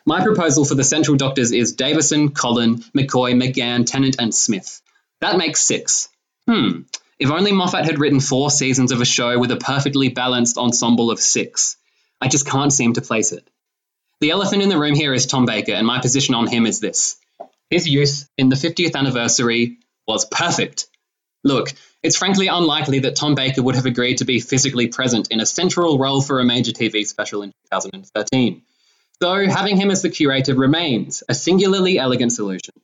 [0.05, 4.83] My proposal for the central doctors is Davison, Colin, McCoy, McGann, Tennant, and Smith.
[5.23, 6.11] That makes six.
[6.47, 6.83] Hmm,
[7.19, 11.11] if only Moffat had written four seasons of a show with a perfectly balanced ensemble
[11.11, 11.79] of six.
[12.21, 13.49] I just can't seem to place it.
[14.21, 16.79] The elephant in the room here is Tom Baker, and my position on him is
[16.79, 17.17] this.
[17.71, 20.89] His use in the 50th anniversary was perfect.
[21.43, 25.41] Look, it's frankly unlikely that Tom Baker would have agreed to be physically present in
[25.41, 28.61] a central role for a major TV special in 2013.
[29.23, 32.75] So, having him as the curator remains a singularly elegant solution.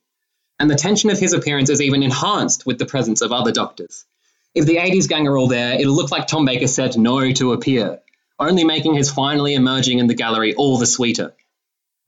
[0.59, 4.07] And the tension of his appearance is even enhanced with the presence of other doctors.
[4.55, 7.53] If the 80s gang are all there, it'll look like Tom Baker said no to
[7.53, 8.01] appear,
[8.39, 11.35] only making his finally emerging in the gallery all the sweeter.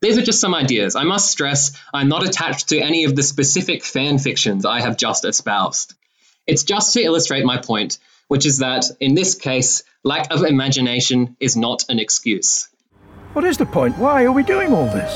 [0.00, 0.94] These are just some ideas.
[0.94, 4.96] I must stress I'm not attached to any of the specific fan fictions I have
[4.96, 5.94] just espoused.
[6.46, 11.36] It's just to illustrate my point, which is that, in this case, lack of imagination
[11.40, 12.68] is not an excuse.
[13.32, 13.98] What is the point?
[13.98, 15.12] Why are we doing all this?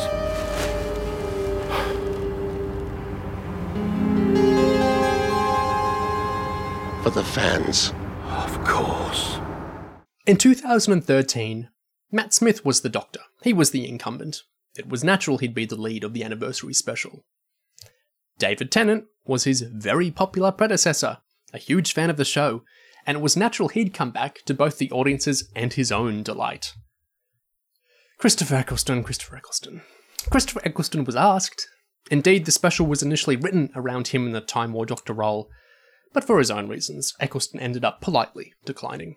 [7.03, 7.93] For the fans.
[8.27, 9.32] Of course.
[10.25, 11.69] In 2013,
[12.13, 13.23] Matt Smith was the Doctor.
[13.43, 14.43] He was the incumbent.
[14.77, 17.25] It was natural he'd be the lead of the anniversary special.
[18.39, 21.19] David Tennant was his very popular predecessor,
[21.53, 22.63] a huge fan of the show,
[23.05, 26.73] and it was natural he'd come back to both the audience's and his own delight.
[28.19, 29.83] Christopher Eccleston, Christopher Eccleston.
[30.31, 31.67] Christopher Eccleston was asked.
[32.13, 35.51] Indeed, the special was initially written around him in the Time War Doctor role,
[36.13, 39.17] but for his own reasons, Eccleston ended up politely declining.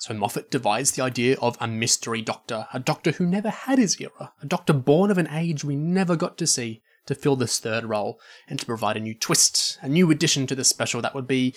[0.00, 4.00] So Moffat devised the idea of a mystery doctor, a doctor who never had his
[4.00, 7.58] era, a doctor born of an age we never got to see, to fill this
[7.58, 11.14] third role, and to provide a new twist, a new addition to the special that
[11.14, 11.54] would be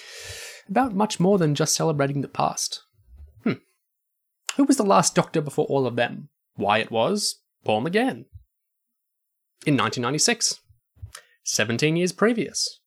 [0.68, 2.84] about much more than just celebrating the past.
[3.46, 3.64] Hmm.
[4.58, 6.28] Who was the last doctor before all of them?
[6.56, 8.26] Why it was Paul McGann.
[9.66, 10.60] In 1996.
[11.46, 12.82] 17 years previous.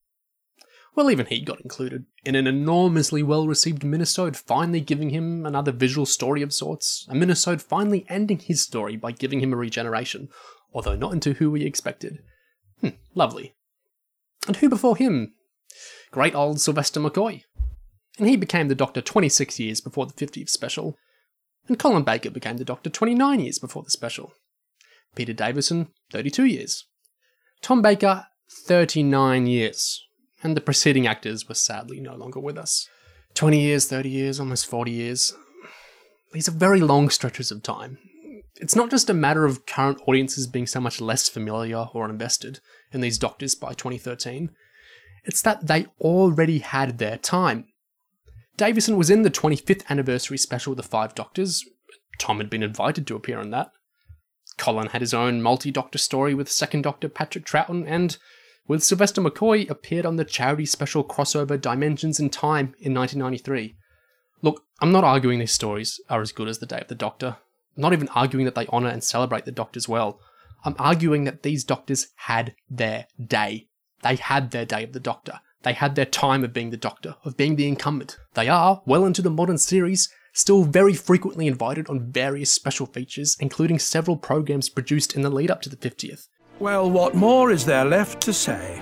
[0.97, 5.71] Well, even he got included in an enormously well received minisode, finally giving him another
[5.71, 7.07] visual story of sorts.
[7.11, 10.31] A minisode finally ending his story by giving him a regeneration,
[10.73, 12.23] although not into who we expected.
[12.81, 13.55] Hmm, lovely.
[14.47, 15.35] And who before him?
[16.13, 17.43] Great old Sylvester McCoy.
[18.19, 20.97] And he became the Doctor 26 years before the 50th special.
[21.69, 24.33] And Colin Baker became the Doctor 29 years before the special.
[25.15, 26.87] Peter Davison, 32 years.
[27.61, 28.29] Tom Baker,
[28.67, 30.06] 39 years
[30.43, 32.89] and the preceding actors were sadly no longer with us.
[33.35, 35.35] 20 years, 30 years, almost 40 years.
[36.33, 37.99] These are very long stretches of time.
[38.57, 42.61] It's not just a matter of current audiences being so much less familiar or invested
[42.93, 44.51] in these doctors by 2013.
[45.25, 47.67] It's that they already had their time.
[48.57, 51.63] Davison was in the 25th anniversary special The Five Doctors.
[52.19, 53.71] Tom had been invited to appear in that.
[54.57, 58.17] Colin had his own multi doctor story with second Doctor Patrick Troughton, and
[58.69, 63.77] with Sylvester McCoy appeared on the charity special crossover Dimensions in Time in 1993.
[64.43, 67.37] Look, I'm not arguing these stories are as good as The Day of the Doctor.
[67.77, 70.21] I'm not even arguing that they honour and celebrate the Doctors well.
[70.65, 73.69] I'm arguing that these Doctors had their day.
[74.03, 75.41] They had their day of the Doctor.
[75.63, 78.19] They had their time of being the Doctor, of being the incumbent.
[78.35, 83.37] They are, well into the modern series, still very frequently invited on various special features,
[83.41, 86.29] including several programs produced in the lead up to the 50th.
[86.59, 88.81] Well, what more is there left to say?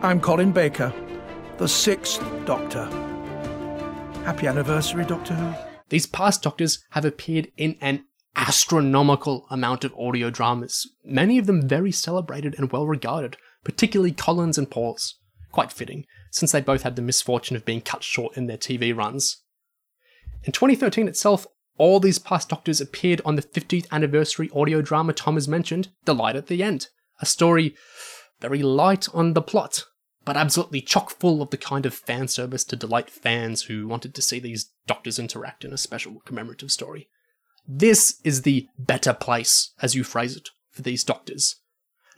[0.00, 0.94] I'm Colin Baker,
[1.58, 2.84] the sixth Doctor.
[4.24, 5.52] Happy anniversary, Doctor Who.
[5.88, 8.04] These past Doctors have appeared in an
[8.36, 14.56] astronomical amount of audio dramas, many of them very celebrated and well regarded, particularly Colin's
[14.56, 15.18] and Paul's.
[15.50, 18.96] Quite fitting, since they both had the misfortune of being cut short in their TV
[18.96, 19.42] runs.
[20.44, 25.34] In 2013 itself, all these past Doctors appeared on the 50th anniversary audio drama Tom
[25.34, 26.88] has mentioned, The Light at the End.
[27.20, 27.74] A story
[28.40, 29.84] very light on the plot,
[30.24, 34.14] but absolutely chock full of the kind of fan service to delight fans who wanted
[34.14, 37.08] to see these Doctors interact in a special commemorative story.
[37.66, 41.56] This is the better place, as you phrase it, for these Doctors.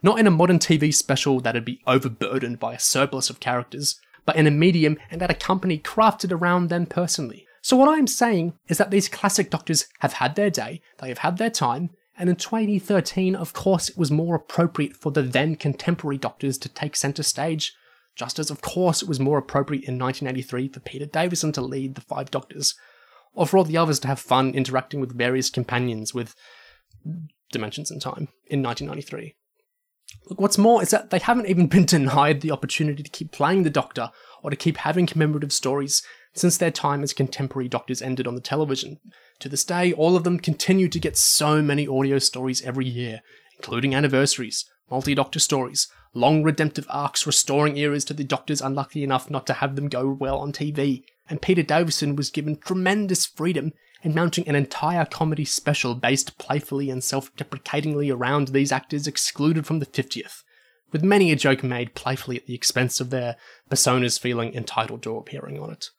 [0.02, 4.36] Not in a modern TV special that'd be overburdened by a surplus of characters, but
[4.36, 7.45] in a medium and at a company crafted around them personally.
[7.66, 11.18] So, what I'm saying is that these classic Doctors have had their day, they have
[11.18, 15.56] had their time, and in 2013, of course, it was more appropriate for the then
[15.56, 17.74] contemporary Doctors to take centre stage,
[18.14, 21.96] just as, of course, it was more appropriate in 1983 for Peter Davison to lead
[21.96, 22.76] the Five Doctors,
[23.34, 26.36] or for all the others to have fun interacting with various companions with
[27.50, 29.34] Dimensions in Time in 1993.
[30.30, 33.64] Look, what's more is that they haven't even been denied the opportunity to keep playing
[33.64, 34.12] the Doctor
[34.46, 38.40] or to keep having commemorative stories since their time as contemporary Doctors ended on the
[38.40, 39.00] television.
[39.40, 43.22] To this day, all of them continue to get so many audio stories every year,
[43.56, 49.28] including anniversaries, multi Doctor stories, long redemptive arcs restoring eras to the Doctors unlucky enough
[49.28, 51.02] not to have them go well on TV.
[51.28, 53.72] And Peter Davison was given tremendous freedom
[54.04, 59.66] in mounting an entire comedy special based playfully and self deprecatingly around these actors excluded
[59.66, 60.44] from the 50th,
[60.96, 63.36] with many a joke made playfully at the expense of their
[63.70, 65.90] personas feeling entitled to appearing on it.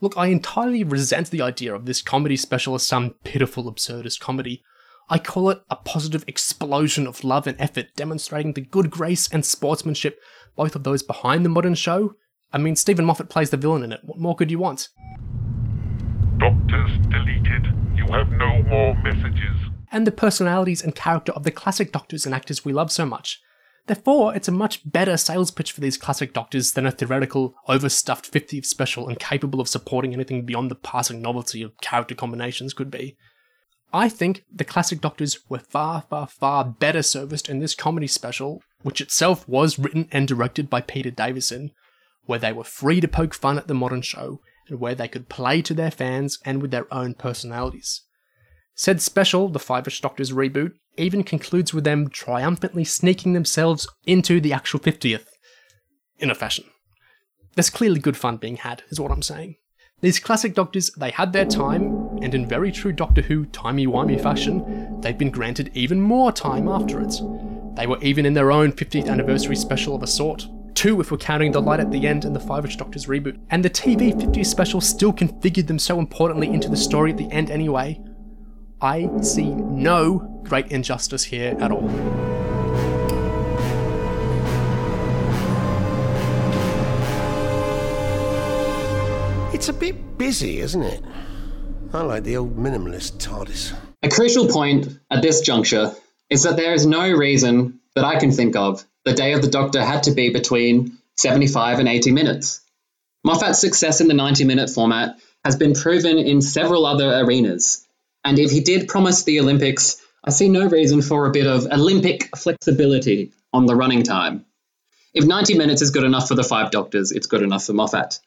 [0.00, 4.64] Look, I entirely resent the idea of this comedy special as some pitiful absurdist comedy.
[5.08, 9.46] I call it a positive explosion of love and effort, demonstrating the good grace and
[9.46, 10.18] sportsmanship
[10.56, 12.16] both of those behind the modern show.
[12.52, 14.00] I mean, Steven Moffat plays the villain in it.
[14.02, 14.88] What more could you want?
[16.38, 17.66] Doctors deleted.
[17.94, 19.70] You have no more messages.
[19.92, 23.40] And the personalities and character of the classic Doctors and actors we love so much.
[23.86, 28.32] Therefore, it's a much better sales pitch for these classic Doctors than a theoretical, overstuffed
[28.32, 33.16] 50th special incapable of supporting anything beyond the passing novelty of character combinations could be.
[33.92, 38.62] I think the classic Doctors were far, far, far better serviced in this comedy special,
[38.82, 41.70] which itself was written and directed by Peter Davison,
[42.24, 45.28] where they were free to poke fun at the modern show and where they could
[45.28, 48.02] play to their fans and with their own personalities.
[48.76, 54.52] Said special, the Five-ish Doctors reboot, even concludes with them triumphantly sneaking themselves into the
[54.52, 55.26] actual 50th,
[56.18, 56.64] in a fashion.
[57.54, 59.56] There's clearly good fun being had, is what I'm saying.
[60.00, 65.00] These classic Doctors, they had their time, and in very true Doctor Who timey-wimey fashion,
[65.00, 67.14] they've been granted even more time after it.
[67.76, 71.18] They were even in their own 50th anniversary special of a sort, two if we're
[71.18, 73.38] counting the light at the end and the Five-ish Doctors reboot.
[73.50, 77.30] And the TV 50th special still configured them so importantly into the story at the
[77.30, 78.00] end anyway.
[78.84, 81.88] I see no great injustice here at all.
[89.54, 91.02] It's a bit busy, isn't it?
[91.94, 93.72] I like the old minimalist TARDIS.
[94.02, 95.94] A crucial point at this juncture
[96.28, 99.48] is that there is no reason that I can think of the Day of the
[99.48, 102.60] Doctor had to be between 75 and 80 minutes.
[103.24, 107.83] Moffat's success in the 90 minute format has been proven in several other arenas,
[108.24, 111.66] and if he did promise the Olympics, I see no reason for a bit of
[111.66, 114.46] Olympic flexibility on the running time.
[115.12, 118.18] If 90 minutes is good enough for the Five Doctors, it's good enough for Moffat.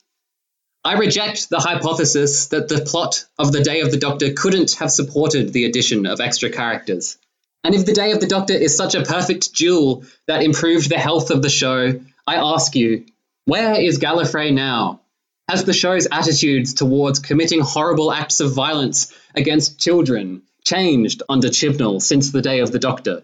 [0.86, 4.92] I reject the hypothesis that the plot of The Day of the Doctor couldn't have
[4.92, 7.18] supported the addition of extra characters.
[7.64, 10.98] And if The Day of the Doctor is such a perfect jewel that improved the
[10.98, 13.06] health of the show, I ask you,
[13.46, 15.02] where is Gallifrey now?
[15.50, 22.02] Has the show's attitudes towards committing horrible acts of violence against children changed under Chibnall
[22.02, 23.22] since the day of the Doctor?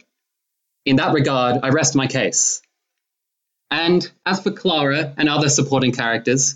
[0.86, 2.62] In that regard, I rest my case.
[3.70, 6.56] And as for Clara and other supporting characters,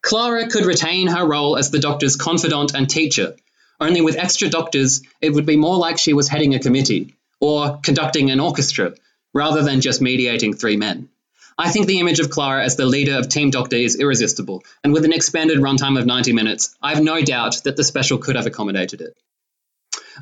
[0.00, 3.36] Clara could retain her role as the Doctor's confidant and teacher,
[3.80, 7.78] only with extra doctors, it would be more like she was heading a committee or
[7.82, 8.94] conducting an orchestra
[9.34, 11.10] rather than just mediating three men.
[11.60, 14.92] I think the image of Clara as the leader of Team Doctor is irresistible, and
[14.92, 18.36] with an expanded runtime of 90 minutes, I have no doubt that the special could
[18.36, 19.16] have accommodated it.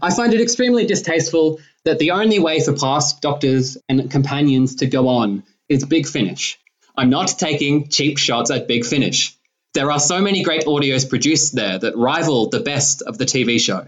[0.01, 4.87] I find it extremely distasteful that the only way for past doctors and companions to
[4.87, 6.59] go on is Big Finish.
[6.97, 9.37] I'm not taking cheap shots at Big Finish.
[9.75, 13.61] There are so many great audios produced there that rival the best of the TV
[13.61, 13.87] show.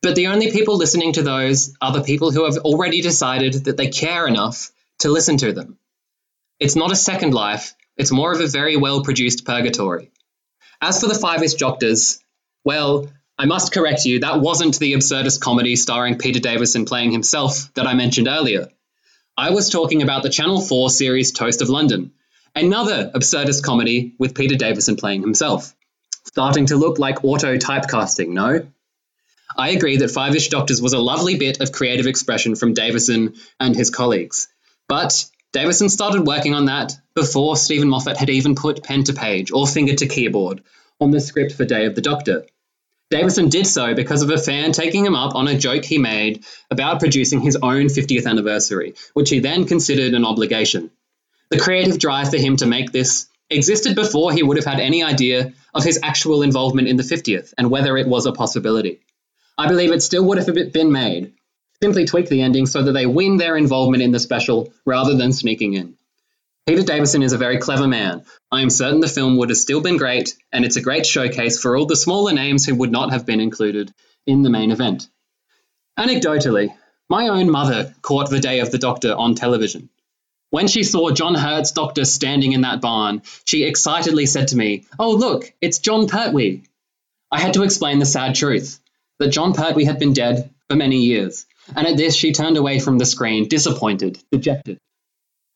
[0.00, 3.76] But the only people listening to those are the people who have already decided that
[3.76, 5.78] they care enough to listen to them.
[6.64, 10.10] It's not a second life, it's more of a very well produced purgatory.
[10.80, 12.20] As for the Five-ish Doctors,
[12.64, 13.06] well,
[13.38, 17.86] I must correct you, that wasn't the absurdist comedy starring Peter Davison playing himself that
[17.86, 18.68] I mentioned earlier.
[19.36, 22.12] I was talking about the Channel 4 series Toast of London,
[22.56, 25.74] another absurdist comedy with Peter Davison playing himself.
[26.24, 28.66] Starting to look like auto typecasting, no?
[29.54, 33.34] I agree that Five Ish Doctors was a lovely bit of creative expression from Davison
[33.60, 34.48] and his colleagues.
[34.88, 39.52] But Davison started working on that before Steven Moffat had even put pen to page
[39.52, 40.64] or finger to keyboard
[41.00, 42.44] on the script for Day of the Doctor.
[43.08, 46.44] Davison did so because of a fan taking him up on a joke he made
[46.72, 50.90] about producing his own 50th anniversary, which he then considered an obligation.
[51.50, 55.04] The creative drive for him to make this existed before he would have had any
[55.04, 59.02] idea of his actual involvement in the 50th and whether it was a possibility.
[59.56, 61.32] I believe it still would have been made.
[61.82, 65.32] Simply tweak the ending so that they win their involvement in the special rather than
[65.32, 65.96] sneaking in.
[66.66, 68.24] Peter Davison is a very clever man.
[68.50, 71.60] I am certain the film would have still been great, and it's a great showcase
[71.60, 73.92] for all the smaller names who would not have been included
[74.26, 75.06] in the main event.
[75.98, 76.74] Anecdotally,
[77.08, 79.90] my own mother caught the day of the Doctor on television.
[80.48, 84.84] When she saw John Hurt's Doctor standing in that barn, she excitedly said to me,
[84.98, 86.62] Oh, look, it's Jon Pertwee.
[87.30, 88.80] I had to explain the sad truth
[89.18, 91.44] that Jon Pertwee had been dead for many years,
[91.74, 94.78] and at this she turned away from the screen, disappointed, dejected.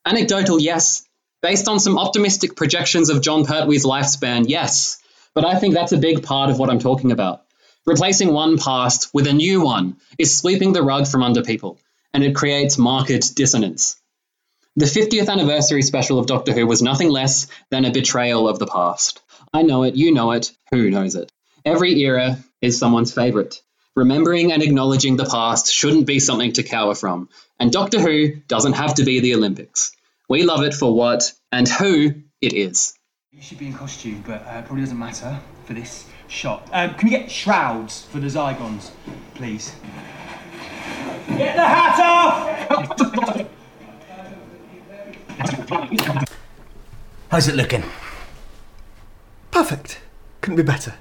[0.04, 1.04] Anecdotal, yes.
[1.42, 4.98] Based on some optimistic projections of Jon Pertwee's lifespan, yes.
[5.34, 7.42] But I think that's a big part of what I'm talking about.
[7.86, 11.78] Replacing one past with a new one is sweeping the rug from under people,
[12.12, 13.96] and it creates market dissonance.
[14.76, 18.66] The 50th anniversary special of Doctor Who was nothing less than a betrayal of the
[18.66, 19.20] past.
[19.52, 21.32] I know it, you know it, who knows it?
[21.64, 23.60] Every era is someone's favourite.
[23.98, 27.28] Remembering and acknowledging the past shouldn't be something to cower from,
[27.58, 29.90] and Doctor Who doesn't have to be the Olympics.
[30.28, 32.94] We love it for what and who it is.
[33.32, 36.68] You should be in costume, but uh, probably doesn't matter for this shot.
[36.72, 38.92] Um, can we get shrouds for the Zygons,
[39.34, 39.74] please?
[41.36, 43.48] Get the hat off!
[47.30, 47.82] How's it looking?
[49.50, 49.98] Perfect.
[50.40, 50.94] Couldn't be better.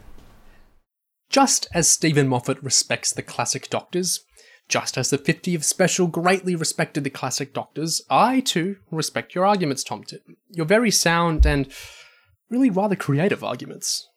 [1.29, 4.21] Just as Steven Moffat respects the classic Doctors,
[4.69, 9.83] just as the 50th special greatly respected the classic Doctors, I too respect your arguments,
[9.83, 10.21] Tomtit.
[10.49, 11.71] Your very sound and
[12.49, 14.07] really rather creative arguments.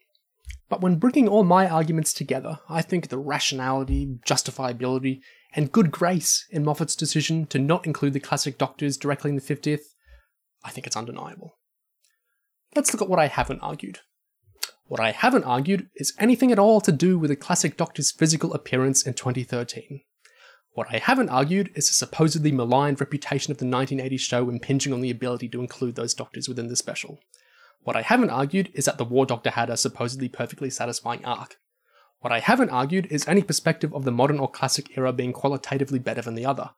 [0.68, 5.20] But when bringing all my arguments together, I think the rationality, justifiability,
[5.54, 9.42] and good grace in Moffat's decision to not include the classic Doctors directly in the
[9.42, 9.82] 50th,
[10.64, 11.56] I think it's undeniable.
[12.76, 13.98] Let's look at what I haven't argued.
[14.90, 18.52] What I haven't argued is anything at all to do with the classic Doctor's physical
[18.54, 20.00] appearance in 2013.
[20.72, 25.00] What I haven't argued is the supposedly maligned reputation of the 1980s show impinging on
[25.00, 27.20] the ability to include those Doctors within the special.
[27.82, 31.54] What I haven't argued is that the War Doctor had a supposedly perfectly satisfying arc.
[32.18, 36.00] What I haven't argued is any perspective of the modern or classic era being qualitatively
[36.00, 36.70] better than the other.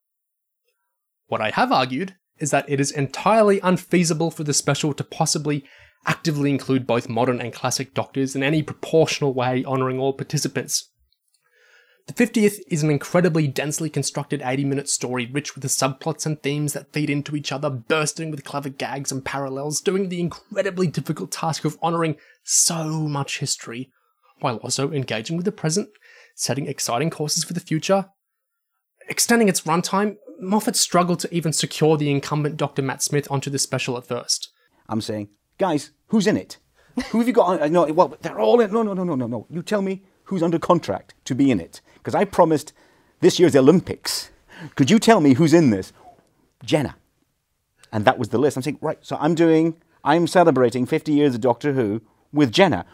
[1.28, 5.64] What I have argued is that it is entirely unfeasible for the special to possibly
[6.06, 10.90] actively include both modern and classic doctors in any proportional way, honouring all participants.
[12.08, 16.42] The 50th is an incredibly densely constructed 80 minute story rich with the subplots and
[16.42, 20.88] themes that feed into each other, bursting with clever gags and parallels, doing the incredibly
[20.88, 23.92] difficult task of honouring so much history,
[24.40, 25.90] while also engaging with the present,
[26.34, 28.06] setting exciting courses for the future.
[29.08, 32.82] Extending its runtime, Moffat struggled to even secure the incumbent Dr.
[32.82, 34.50] Matt Smith onto the special at first.
[34.88, 35.28] I'm saying,
[35.58, 36.58] guys, who's in it?
[37.10, 37.46] Who have you got?
[37.46, 38.72] On uh, no, well, they're all in.
[38.72, 39.46] No, no, no, no, no, no.
[39.48, 41.80] You tell me who's under contract to be in it.
[41.94, 42.72] Because I promised
[43.20, 44.30] this year's Olympics.
[44.74, 45.92] Could you tell me who's in this?
[46.64, 46.96] Jenna.
[47.92, 48.56] And that was the list.
[48.56, 52.00] I'm saying, right, so I'm doing, I'm celebrating 50 years of Doctor Who
[52.32, 52.86] with Jenna,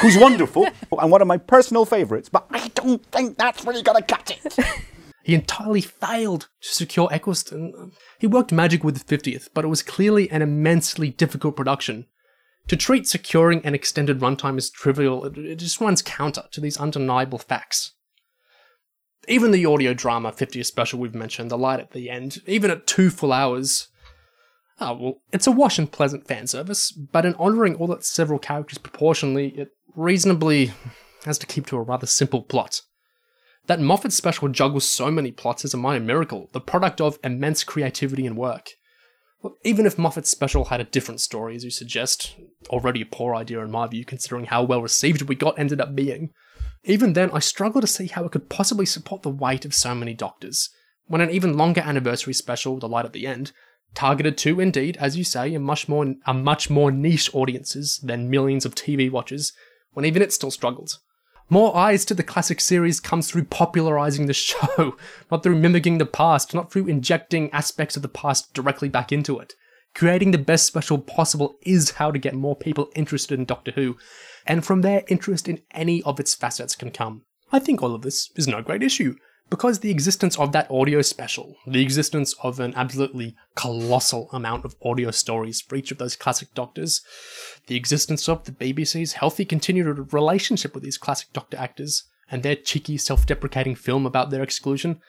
[0.00, 0.66] who's wonderful
[0.98, 4.38] and one of my personal favourites, but I don't think that's really going to cut
[4.44, 4.58] it.
[5.24, 7.92] He entirely failed to secure Eccleston.
[8.18, 12.06] He worked magic with the 50th, but it was clearly an immensely difficult production.
[12.68, 17.38] To treat securing an extended runtime as trivial, it just runs counter to these undeniable
[17.38, 17.92] facts.
[19.26, 22.86] Even the audio drama 50th special we've mentioned, the light at the end, even at
[22.86, 23.88] two full hours,
[24.78, 28.38] oh, well, it's a wash and pleasant fan service, but in honouring all its several
[28.38, 30.72] characters proportionally, it reasonably
[31.24, 32.82] has to keep to a rather simple plot.
[33.66, 37.64] That Moffat special juggles so many plots is a minor miracle, the product of immense
[37.64, 38.70] creativity and work.
[39.42, 42.36] Well, even if Moffat's special had a different story, as you suggest,
[42.68, 45.94] already a poor idea in my view, considering how well received we got ended up
[45.94, 46.30] being,
[46.84, 49.94] even then I struggle to see how it could possibly support the weight of so
[49.94, 50.68] many doctors,
[51.06, 53.52] when an even longer anniversary special, The Light at the End,
[53.94, 58.28] targeted to, indeed, as you say, a much more a much more niche audiences than
[58.28, 59.52] millions of TV watchers,
[59.92, 60.98] when even it still struggled.
[61.50, 64.96] More eyes to the classic series comes through popularizing the show,
[65.30, 69.38] not through mimicking the past, not through injecting aspects of the past directly back into
[69.38, 69.54] it.
[69.94, 73.96] Creating the best special possible is how to get more people interested in Doctor Who,
[74.46, 77.22] and from there, interest in any of its facets can come.
[77.52, 79.14] I think all of this is no great issue,
[79.54, 84.74] because the existence of that audio special, the existence of an absolutely colossal amount of
[84.84, 87.02] audio stories for each of those classic Doctors,
[87.68, 92.56] the existence of the BBC's healthy continued relationship with these classic Doctor actors, and their
[92.56, 95.00] cheeky self deprecating film about their exclusion,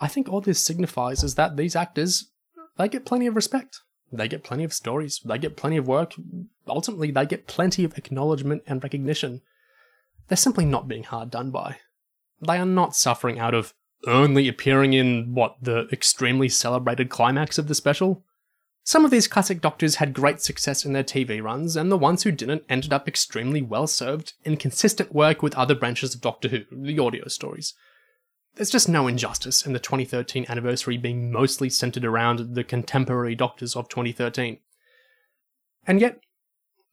[0.00, 2.32] I think all this signifies is that these actors,
[2.76, 3.78] they get plenty of respect.
[4.10, 5.20] They get plenty of stories.
[5.24, 6.14] They get plenty of work.
[6.66, 9.42] Ultimately, they get plenty of acknowledgement and recognition.
[10.26, 11.76] They're simply not being hard done by.
[12.44, 13.72] They are not suffering out of
[14.06, 18.24] only appearing in, what, the extremely celebrated climax of the special?
[18.86, 22.22] Some of these classic doctors had great success in their TV runs, and the ones
[22.22, 26.48] who didn't ended up extremely well served in consistent work with other branches of Doctor
[26.48, 27.72] Who, the audio stories.
[28.56, 33.74] There's just no injustice in the 2013 anniversary being mostly centered around the contemporary doctors
[33.74, 34.58] of 2013.
[35.86, 36.20] And yet,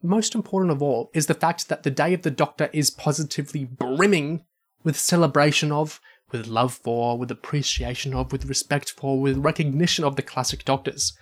[0.02, 3.66] most important of all is the fact that the Day of the Doctor is positively
[3.66, 4.44] brimming
[4.84, 6.00] with celebration of,
[6.32, 11.14] with love for, with appreciation of, with respect for, with recognition of the classic Doctors.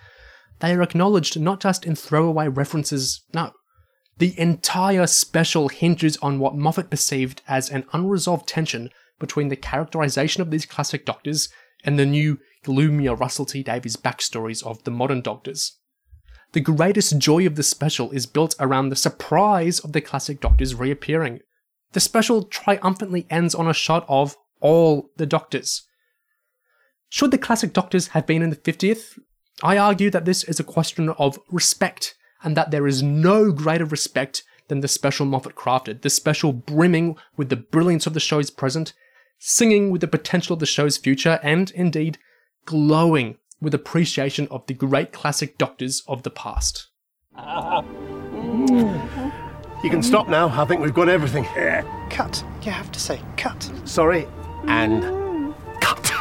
[0.60, 3.52] They are acknowledged not just in throwaway references, no.
[4.18, 10.42] The entire special hinges on what Moffat perceived as an unresolved tension between the characterization
[10.42, 11.48] of these classic doctors
[11.84, 15.78] and the new gloomier Russell T Davies backstories of the modern doctors.
[16.52, 20.74] The greatest joy of the special is built around the surprise of the classic doctors
[20.74, 21.40] reappearing.
[21.92, 25.86] The special triumphantly ends on a shot of all the doctors.
[27.08, 29.18] Should the classic doctors have been in the 50th?
[29.62, 33.84] I argue that this is a question of respect, and that there is no greater
[33.84, 38.50] respect than the special Moffat crafted, the special brimming with the brilliance of the show's
[38.50, 38.92] present
[39.40, 42.18] singing with the potential of the show's future, and indeed,
[42.66, 46.88] glowing with appreciation of the great classic doctors of the past.
[49.82, 50.48] You can stop now.
[50.48, 51.44] I think we've got everything.
[52.10, 52.44] Cut.
[52.62, 53.70] You have to say cut.
[53.84, 54.28] Sorry,
[54.66, 56.12] and cut.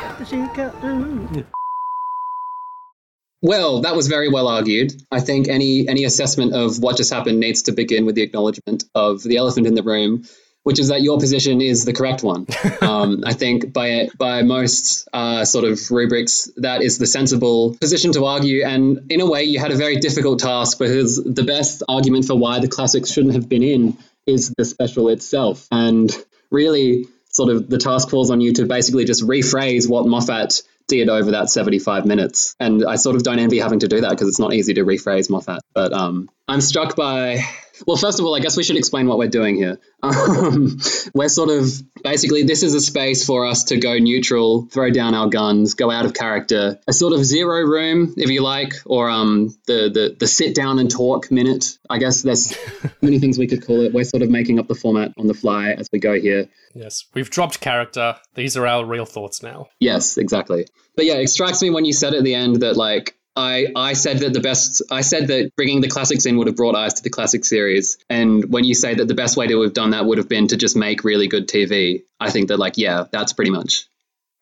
[3.41, 4.93] Well, that was very well argued.
[5.11, 8.83] I think any any assessment of what just happened needs to begin with the acknowledgement
[8.93, 10.25] of the elephant in the room,
[10.63, 12.47] which is that your position is the correct one.
[12.81, 18.11] um, I think by by most uh, sort of rubrics, that is the sensible position
[18.13, 18.65] to argue.
[18.65, 22.35] And in a way, you had a very difficult task because the best argument for
[22.35, 25.65] why the classics shouldn't have been in is the special itself.
[25.71, 26.11] And
[26.51, 27.07] really,
[27.39, 31.31] sort of the task falls on you to basically just rephrase what Moffat did over
[31.31, 32.53] that 75 minutes.
[32.59, 34.83] And I sort of don't envy having to do that because it's not easy to
[34.83, 35.61] rephrase Moffat.
[35.73, 37.45] But um, I'm struck by
[37.85, 39.79] well, first of all, I guess we should explain what we're doing here.
[40.01, 40.77] Um,
[41.13, 41.69] we're sort of
[42.01, 45.91] basically, this is a space for us to go neutral, throw down our guns, go
[45.91, 50.15] out of character, a sort of zero room, if you like, or um, the, the,
[50.17, 51.77] the sit down and talk minute.
[51.89, 52.57] I guess there's
[53.01, 53.93] many things we could call it.
[53.93, 56.47] We're sort of making up the format on the fly as we go here.
[56.73, 58.15] Yes, we've dropped character.
[58.35, 59.67] These are our real thoughts now.
[59.81, 60.65] Yes, exactly.
[60.95, 63.93] But yeah, it strikes me when you said at the end that, like, I, I
[63.93, 66.95] said that the best I said that bringing the classics in would have brought eyes
[66.95, 69.91] to the classic series and when you say that the best way to have done
[69.91, 73.05] that would have been to just make really good TV I think that like yeah
[73.11, 73.87] that's pretty much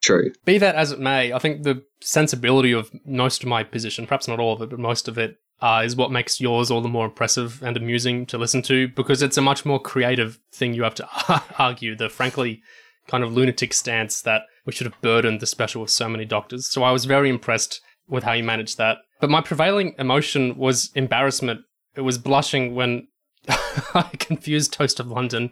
[0.02, 4.06] true Be that as it may, I think the sensibility of most of my position,
[4.06, 6.82] perhaps not all of it, but most of it, uh, is what makes yours all
[6.82, 10.74] the more impressive and amusing to listen to because it's a much more creative thing
[10.74, 11.08] you have to
[11.60, 11.96] argue.
[11.96, 12.62] The frankly
[13.08, 16.68] kind of lunatic stance that we should have burdened the special with so many doctors.
[16.68, 18.98] So I was very impressed with how you managed that.
[19.20, 21.62] But my prevailing emotion was embarrassment.
[21.96, 23.08] It was blushing when
[23.50, 25.52] I confused Toast of London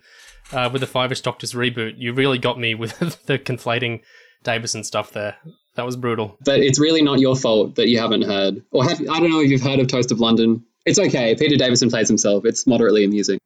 [0.51, 1.93] uh, with the Five-ish Doctors reboot.
[1.97, 4.01] You really got me with the conflating
[4.43, 5.37] Davison stuff there.
[5.75, 6.37] That was brutal.
[6.45, 9.41] but it's really not your fault that you haven't heard or have I don't know
[9.41, 13.03] if you've heard of Toast of London it's okay Peter Davison plays himself it's moderately
[13.03, 13.39] amusing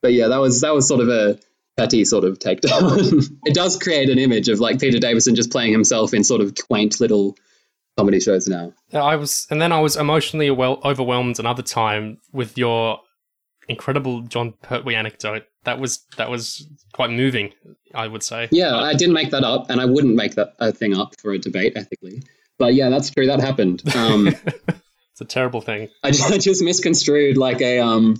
[0.00, 1.38] but yeah that was that was sort of a
[1.76, 5.72] petty sort of takedown it does create an image of like Peter Davison just playing
[5.72, 7.36] himself in sort of quaint little
[7.96, 12.58] comedy shows now I was, and then I was emotionally well overwhelmed another time with
[12.58, 13.00] your
[13.68, 15.44] incredible Jon Pertwee anecdote.
[15.64, 17.52] That was that was quite moving,
[17.94, 18.48] I would say.
[18.50, 21.32] Yeah, I didn't make that up, and I wouldn't make that a thing up for
[21.32, 22.22] a debate ethically.
[22.58, 23.26] But yeah, that's true.
[23.26, 23.82] That happened.
[23.96, 24.34] Um,
[25.14, 25.90] It's a terrible thing.
[26.02, 28.16] I just, I just misconstrued like a um,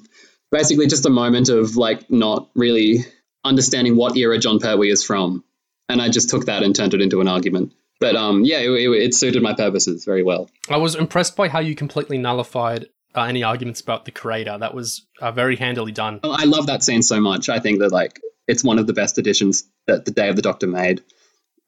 [0.52, 3.00] basically just a moment of like not really
[3.42, 5.42] understanding what era Jon Pertwee is from,
[5.88, 7.72] and I just took that and turned it into an argument.
[8.00, 10.50] But um, yeah, it, it, it suited my purposes very well.
[10.68, 14.56] I was impressed by how you completely nullified uh, any arguments about the creator.
[14.58, 16.20] That was uh, very handily done.
[16.22, 17.48] Oh, I love that scene so much.
[17.48, 20.42] I think that like it's one of the best additions that the Day of the
[20.42, 21.02] Doctor made.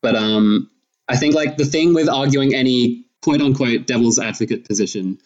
[0.02, 0.70] But um,
[1.08, 5.18] I think like the thing with arguing any quote unquote devil's advocate position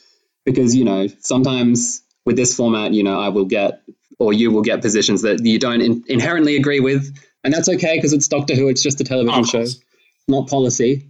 [0.44, 3.82] because you know sometimes with this format, you know, I will get
[4.18, 7.96] or you will get positions that you don't in- inherently agree with, and that's okay
[7.96, 8.68] because it's Doctor Who.
[8.68, 9.64] It's just a television show,
[10.30, 11.06] not policy.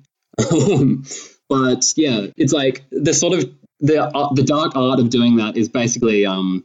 [0.50, 1.04] Um,
[1.48, 3.50] but yeah, it's like the sort of
[3.80, 6.64] the uh, the dark art of doing that is basically um,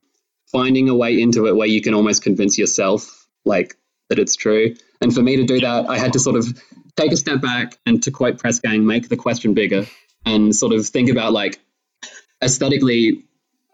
[0.52, 3.76] finding a way into it where you can almost convince yourself like
[4.10, 4.76] that it's true.
[5.02, 6.46] And for me to do that, I had to sort of
[6.96, 9.86] take a step back and to quote Press Gang, make the question bigger
[10.26, 11.60] and sort of think about like
[12.42, 13.26] aesthetically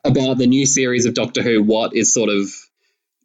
[0.03, 2.49] about the new series of Doctor Who, what is sort of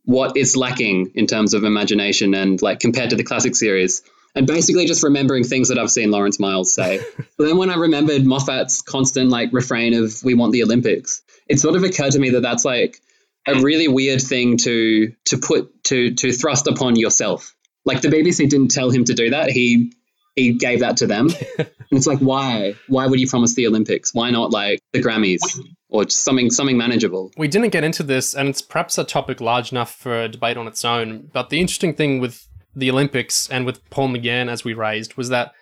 [0.05, 4.03] what is lacking in terms of imagination and like compared to the classic series.
[4.37, 7.01] And basically just remembering things that I've seen Lawrence Miles say.
[7.39, 11.59] but then when I remembered Moffat's constant like refrain of "We want the Olympics," it
[11.59, 13.01] sort of occurred to me that that's like
[13.47, 17.55] a really weird thing to to put to to thrust upon yourself.
[17.87, 19.51] Like the BBC didn't tell him to do that.
[19.51, 19.93] He
[20.35, 21.29] he gave that to them.
[21.59, 22.75] and it's like why?
[22.89, 24.13] Why would you promise the Olympics?
[24.13, 25.41] Why not like the Grammys
[25.89, 27.33] or just something something manageable?
[27.39, 30.59] We didn't get into this, and it's perhaps a topic large enough for a debate
[30.59, 31.31] on its own.
[31.33, 32.47] But the interesting thing with
[32.77, 35.53] the Olympics and with Paul McGann, as we raised, was that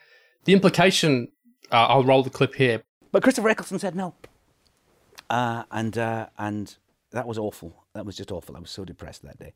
[0.44, 1.28] the implication.
[1.70, 2.82] Uh, I'll roll the clip here.
[3.10, 4.14] But Christopher Eccleston said no.
[5.30, 6.76] Uh, and uh, and
[7.12, 7.84] that was awful.
[7.94, 8.56] That was just awful.
[8.56, 9.54] I was so depressed that day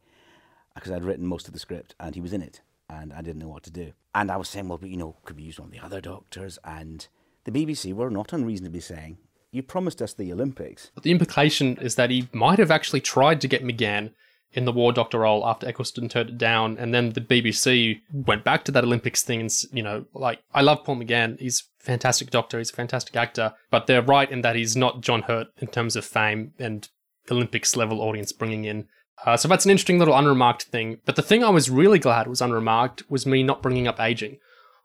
[0.74, 3.40] because I'd written most of the script and he was in it and I didn't
[3.40, 3.92] know what to do.
[4.14, 6.00] And I was saying, well, but you know, could we use one of the other
[6.00, 6.58] doctors?
[6.64, 7.06] And
[7.44, 9.18] the BBC were not unreasonably saying,
[9.50, 10.90] you promised us the Olympics.
[10.94, 14.12] But the implication is that he might have actually tried to get McGann
[14.52, 18.44] in the War Doctor role after Eccleston turned it down, and then the BBC went
[18.44, 19.40] back to that Olympics thing.
[19.40, 23.16] And you know, like I love Paul McGann; he's a fantastic Doctor, he's a fantastic
[23.16, 23.54] actor.
[23.70, 26.88] But they're right in that he's not John Hurt in terms of fame and
[27.30, 28.88] Olympics level audience bringing in.
[29.26, 31.00] Uh, so that's an interesting little unremarked thing.
[31.04, 34.38] But the thing I was really glad was unremarked was me not bringing up aging.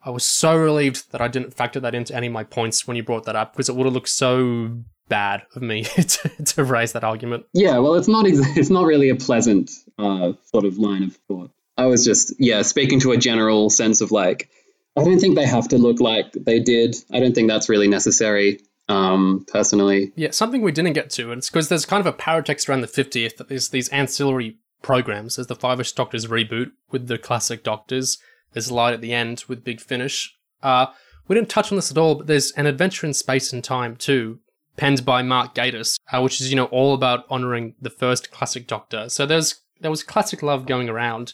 [0.05, 2.97] I was so relieved that I didn't factor that into any of my points when
[2.97, 6.63] you brought that up because it would have looked so bad of me to, to
[6.63, 7.45] raise that argument.
[7.53, 11.15] Yeah, well, it's not ex- it's not really a pleasant uh, sort of line of
[11.27, 11.51] thought.
[11.77, 14.49] I was just yeah speaking to a general sense of like
[14.95, 16.95] I don't think they have to look like they did.
[17.11, 18.59] I don't think that's really necessary.
[18.89, 22.17] Um, personally, Yeah, something we didn't get to, and it's because there's kind of a
[22.17, 25.37] paratext around the 50th that there's these ancillary programs.
[25.37, 28.17] There's the Five-ish Doctors reboot with the classic Doctors.
[28.53, 30.35] There's a Light at the End with Big Finish.
[30.61, 30.87] Uh,
[31.27, 33.95] we didn't touch on this at all, but there's an adventure in space and time
[33.95, 34.39] too,
[34.77, 38.67] penned by Mark Gatiss, uh, which is you know all about honoring the first classic
[38.67, 39.09] Doctor.
[39.09, 41.33] So there's there was classic love going around,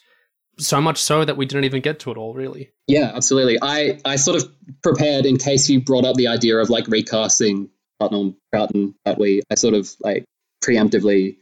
[0.58, 2.72] so much so that we didn't even get to it all really.
[2.88, 3.58] Yeah, absolutely.
[3.62, 4.52] I, I sort of
[4.82, 9.42] prepared in case you brought up the idea of like recasting Putnam, Troughton, Pertwee.
[9.52, 10.26] I sort of like
[10.64, 11.38] preemptively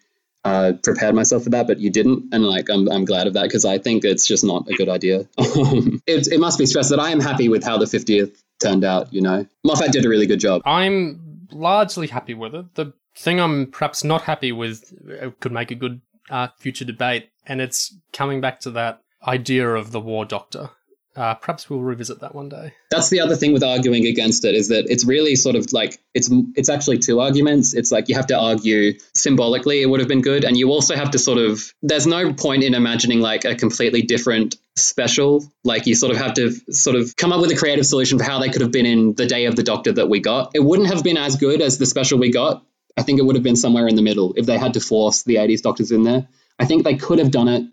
[0.48, 3.43] uh, prepared myself for that, but you didn't, and like I'm, I'm glad of that
[3.43, 5.28] because I think it's just not a good idea.
[5.38, 9.14] it, it must be stressed that I am happy with how the 50th turned out.
[9.14, 10.62] You know, Moffat did a really good job.
[10.66, 12.76] I'm largely happy with it.
[12.76, 17.30] The thing I'm perhaps not happy with uh, could make a good uh, future debate,
[17.45, 20.70] and it's coming back to that idea of the War Doctor.
[21.18, 22.74] Uh, perhaps we'll revisit that one day.
[22.91, 25.99] That's the other thing with arguing against it is that it's really sort of like
[26.13, 27.74] it's it's actually two arguments.
[27.74, 30.95] It's like you have to argue symbolically it would have been good, and you also
[30.95, 35.43] have to sort of there's no point in imagining like a completely different special.
[35.63, 38.24] Like you sort of have to sort of come up with a creative solution for
[38.24, 40.51] how they could have been in the Day of the Doctor that we got.
[40.53, 42.63] It wouldn't have been as good as the special we got.
[42.95, 45.24] I think it would have been somewhere in the middle if they had to force
[45.24, 46.28] the 80s Doctors in there.
[46.59, 47.63] I think they could have done it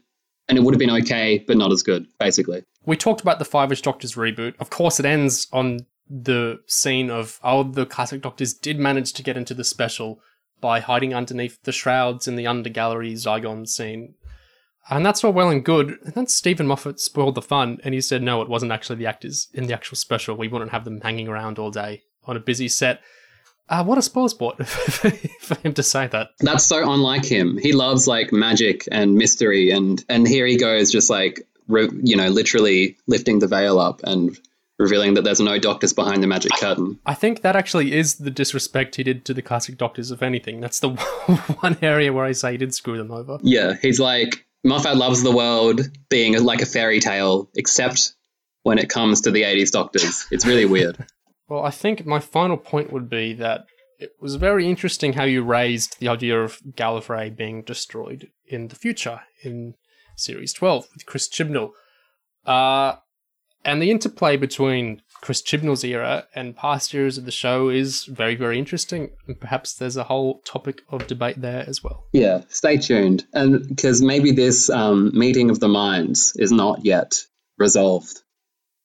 [0.49, 2.65] and it would have been okay, but not as good, basically.
[2.87, 4.55] We talked about the Five-ish Doctors reboot.
[4.61, 9.23] Of course, it ends on the scene of oh, the classic Doctors did manage to
[9.23, 10.21] get into the special
[10.61, 14.15] by hiding underneath the shrouds in the undergallery Zygon scene.
[14.91, 15.99] And that's all well and good.
[16.05, 19.07] And then Steven Moffat spoiled the fun, and he said no, it wasn't actually the
[19.07, 20.37] actors in the actual special.
[20.37, 23.01] We wouldn't have them hanging around all day on a busy set.
[23.67, 26.29] Uh, what a spoil sport for him to say that.
[26.41, 27.57] That's so unlike him.
[27.57, 32.17] He loves like magic and mystery, and and here he goes, just like re- you
[32.17, 34.39] know, literally lifting the veil up and
[34.79, 36.99] revealing that there's no doctors behind the magic curtain.
[37.07, 40.61] I think that actually is the disrespect he did to the classic Doctors, if anything.
[40.61, 40.91] That's the
[41.61, 43.39] one area where I say he did screw them over.
[43.43, 48.15] Yeah, he's like Moffat loves the world being like a fairy tale, except
[48.63, 50.27] when it comes to the 80s Doctors.
[50.31, 51.07] It's really weird.
[51.47, 53.67] Well, I think my final point would be that
[53.99, 58.75] it was very interesting how you raised the idea of Gallifrey being destroyed in the
[58.75, 59.75] future in
[60.17, 61.73] Series 12 with Chris Chibnall.
[62.45, 62.97] Uh,
[63.65, 68.35] and the interplay between Chris Chibnall's era and past eras of the show is very,
[68.35, 69.11] very interesting.
[69.27, 72.05] And perhaps there's a whole topic of debate there as well.
[72.13, 73.25] Yeah, stay tuned.
[73.33, 77.23] And because maybe this um, meeting of the minds is not yet
[77.57, 78.21] resolved.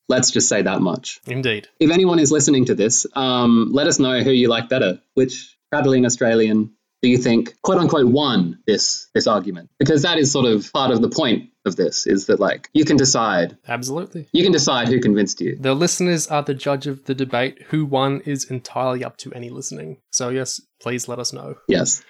[0.07, 1.19] Let's just say that much.
[1.27, 1.67] Indeed.
[1.79, 5.01] If anyone is listening to this, um, let us know who you like better.
[5.13, 9.69] Which prattling Australian do you think quote unquote won this this argument?
[9.79, 12.85] Because that is sort of part of the point of this is that like you
[12.85, 14.27] can decide Absolutely.
[14.31, 15.57] you can decide who convinced you.
[15.59, 17.61] The listeners are the judge of the debate.
[17.69, 19.97] Who won is entirely up to any listening.
[20.11, 21.55] So, yes, please let us know.
[21.67, 22.03] Yes.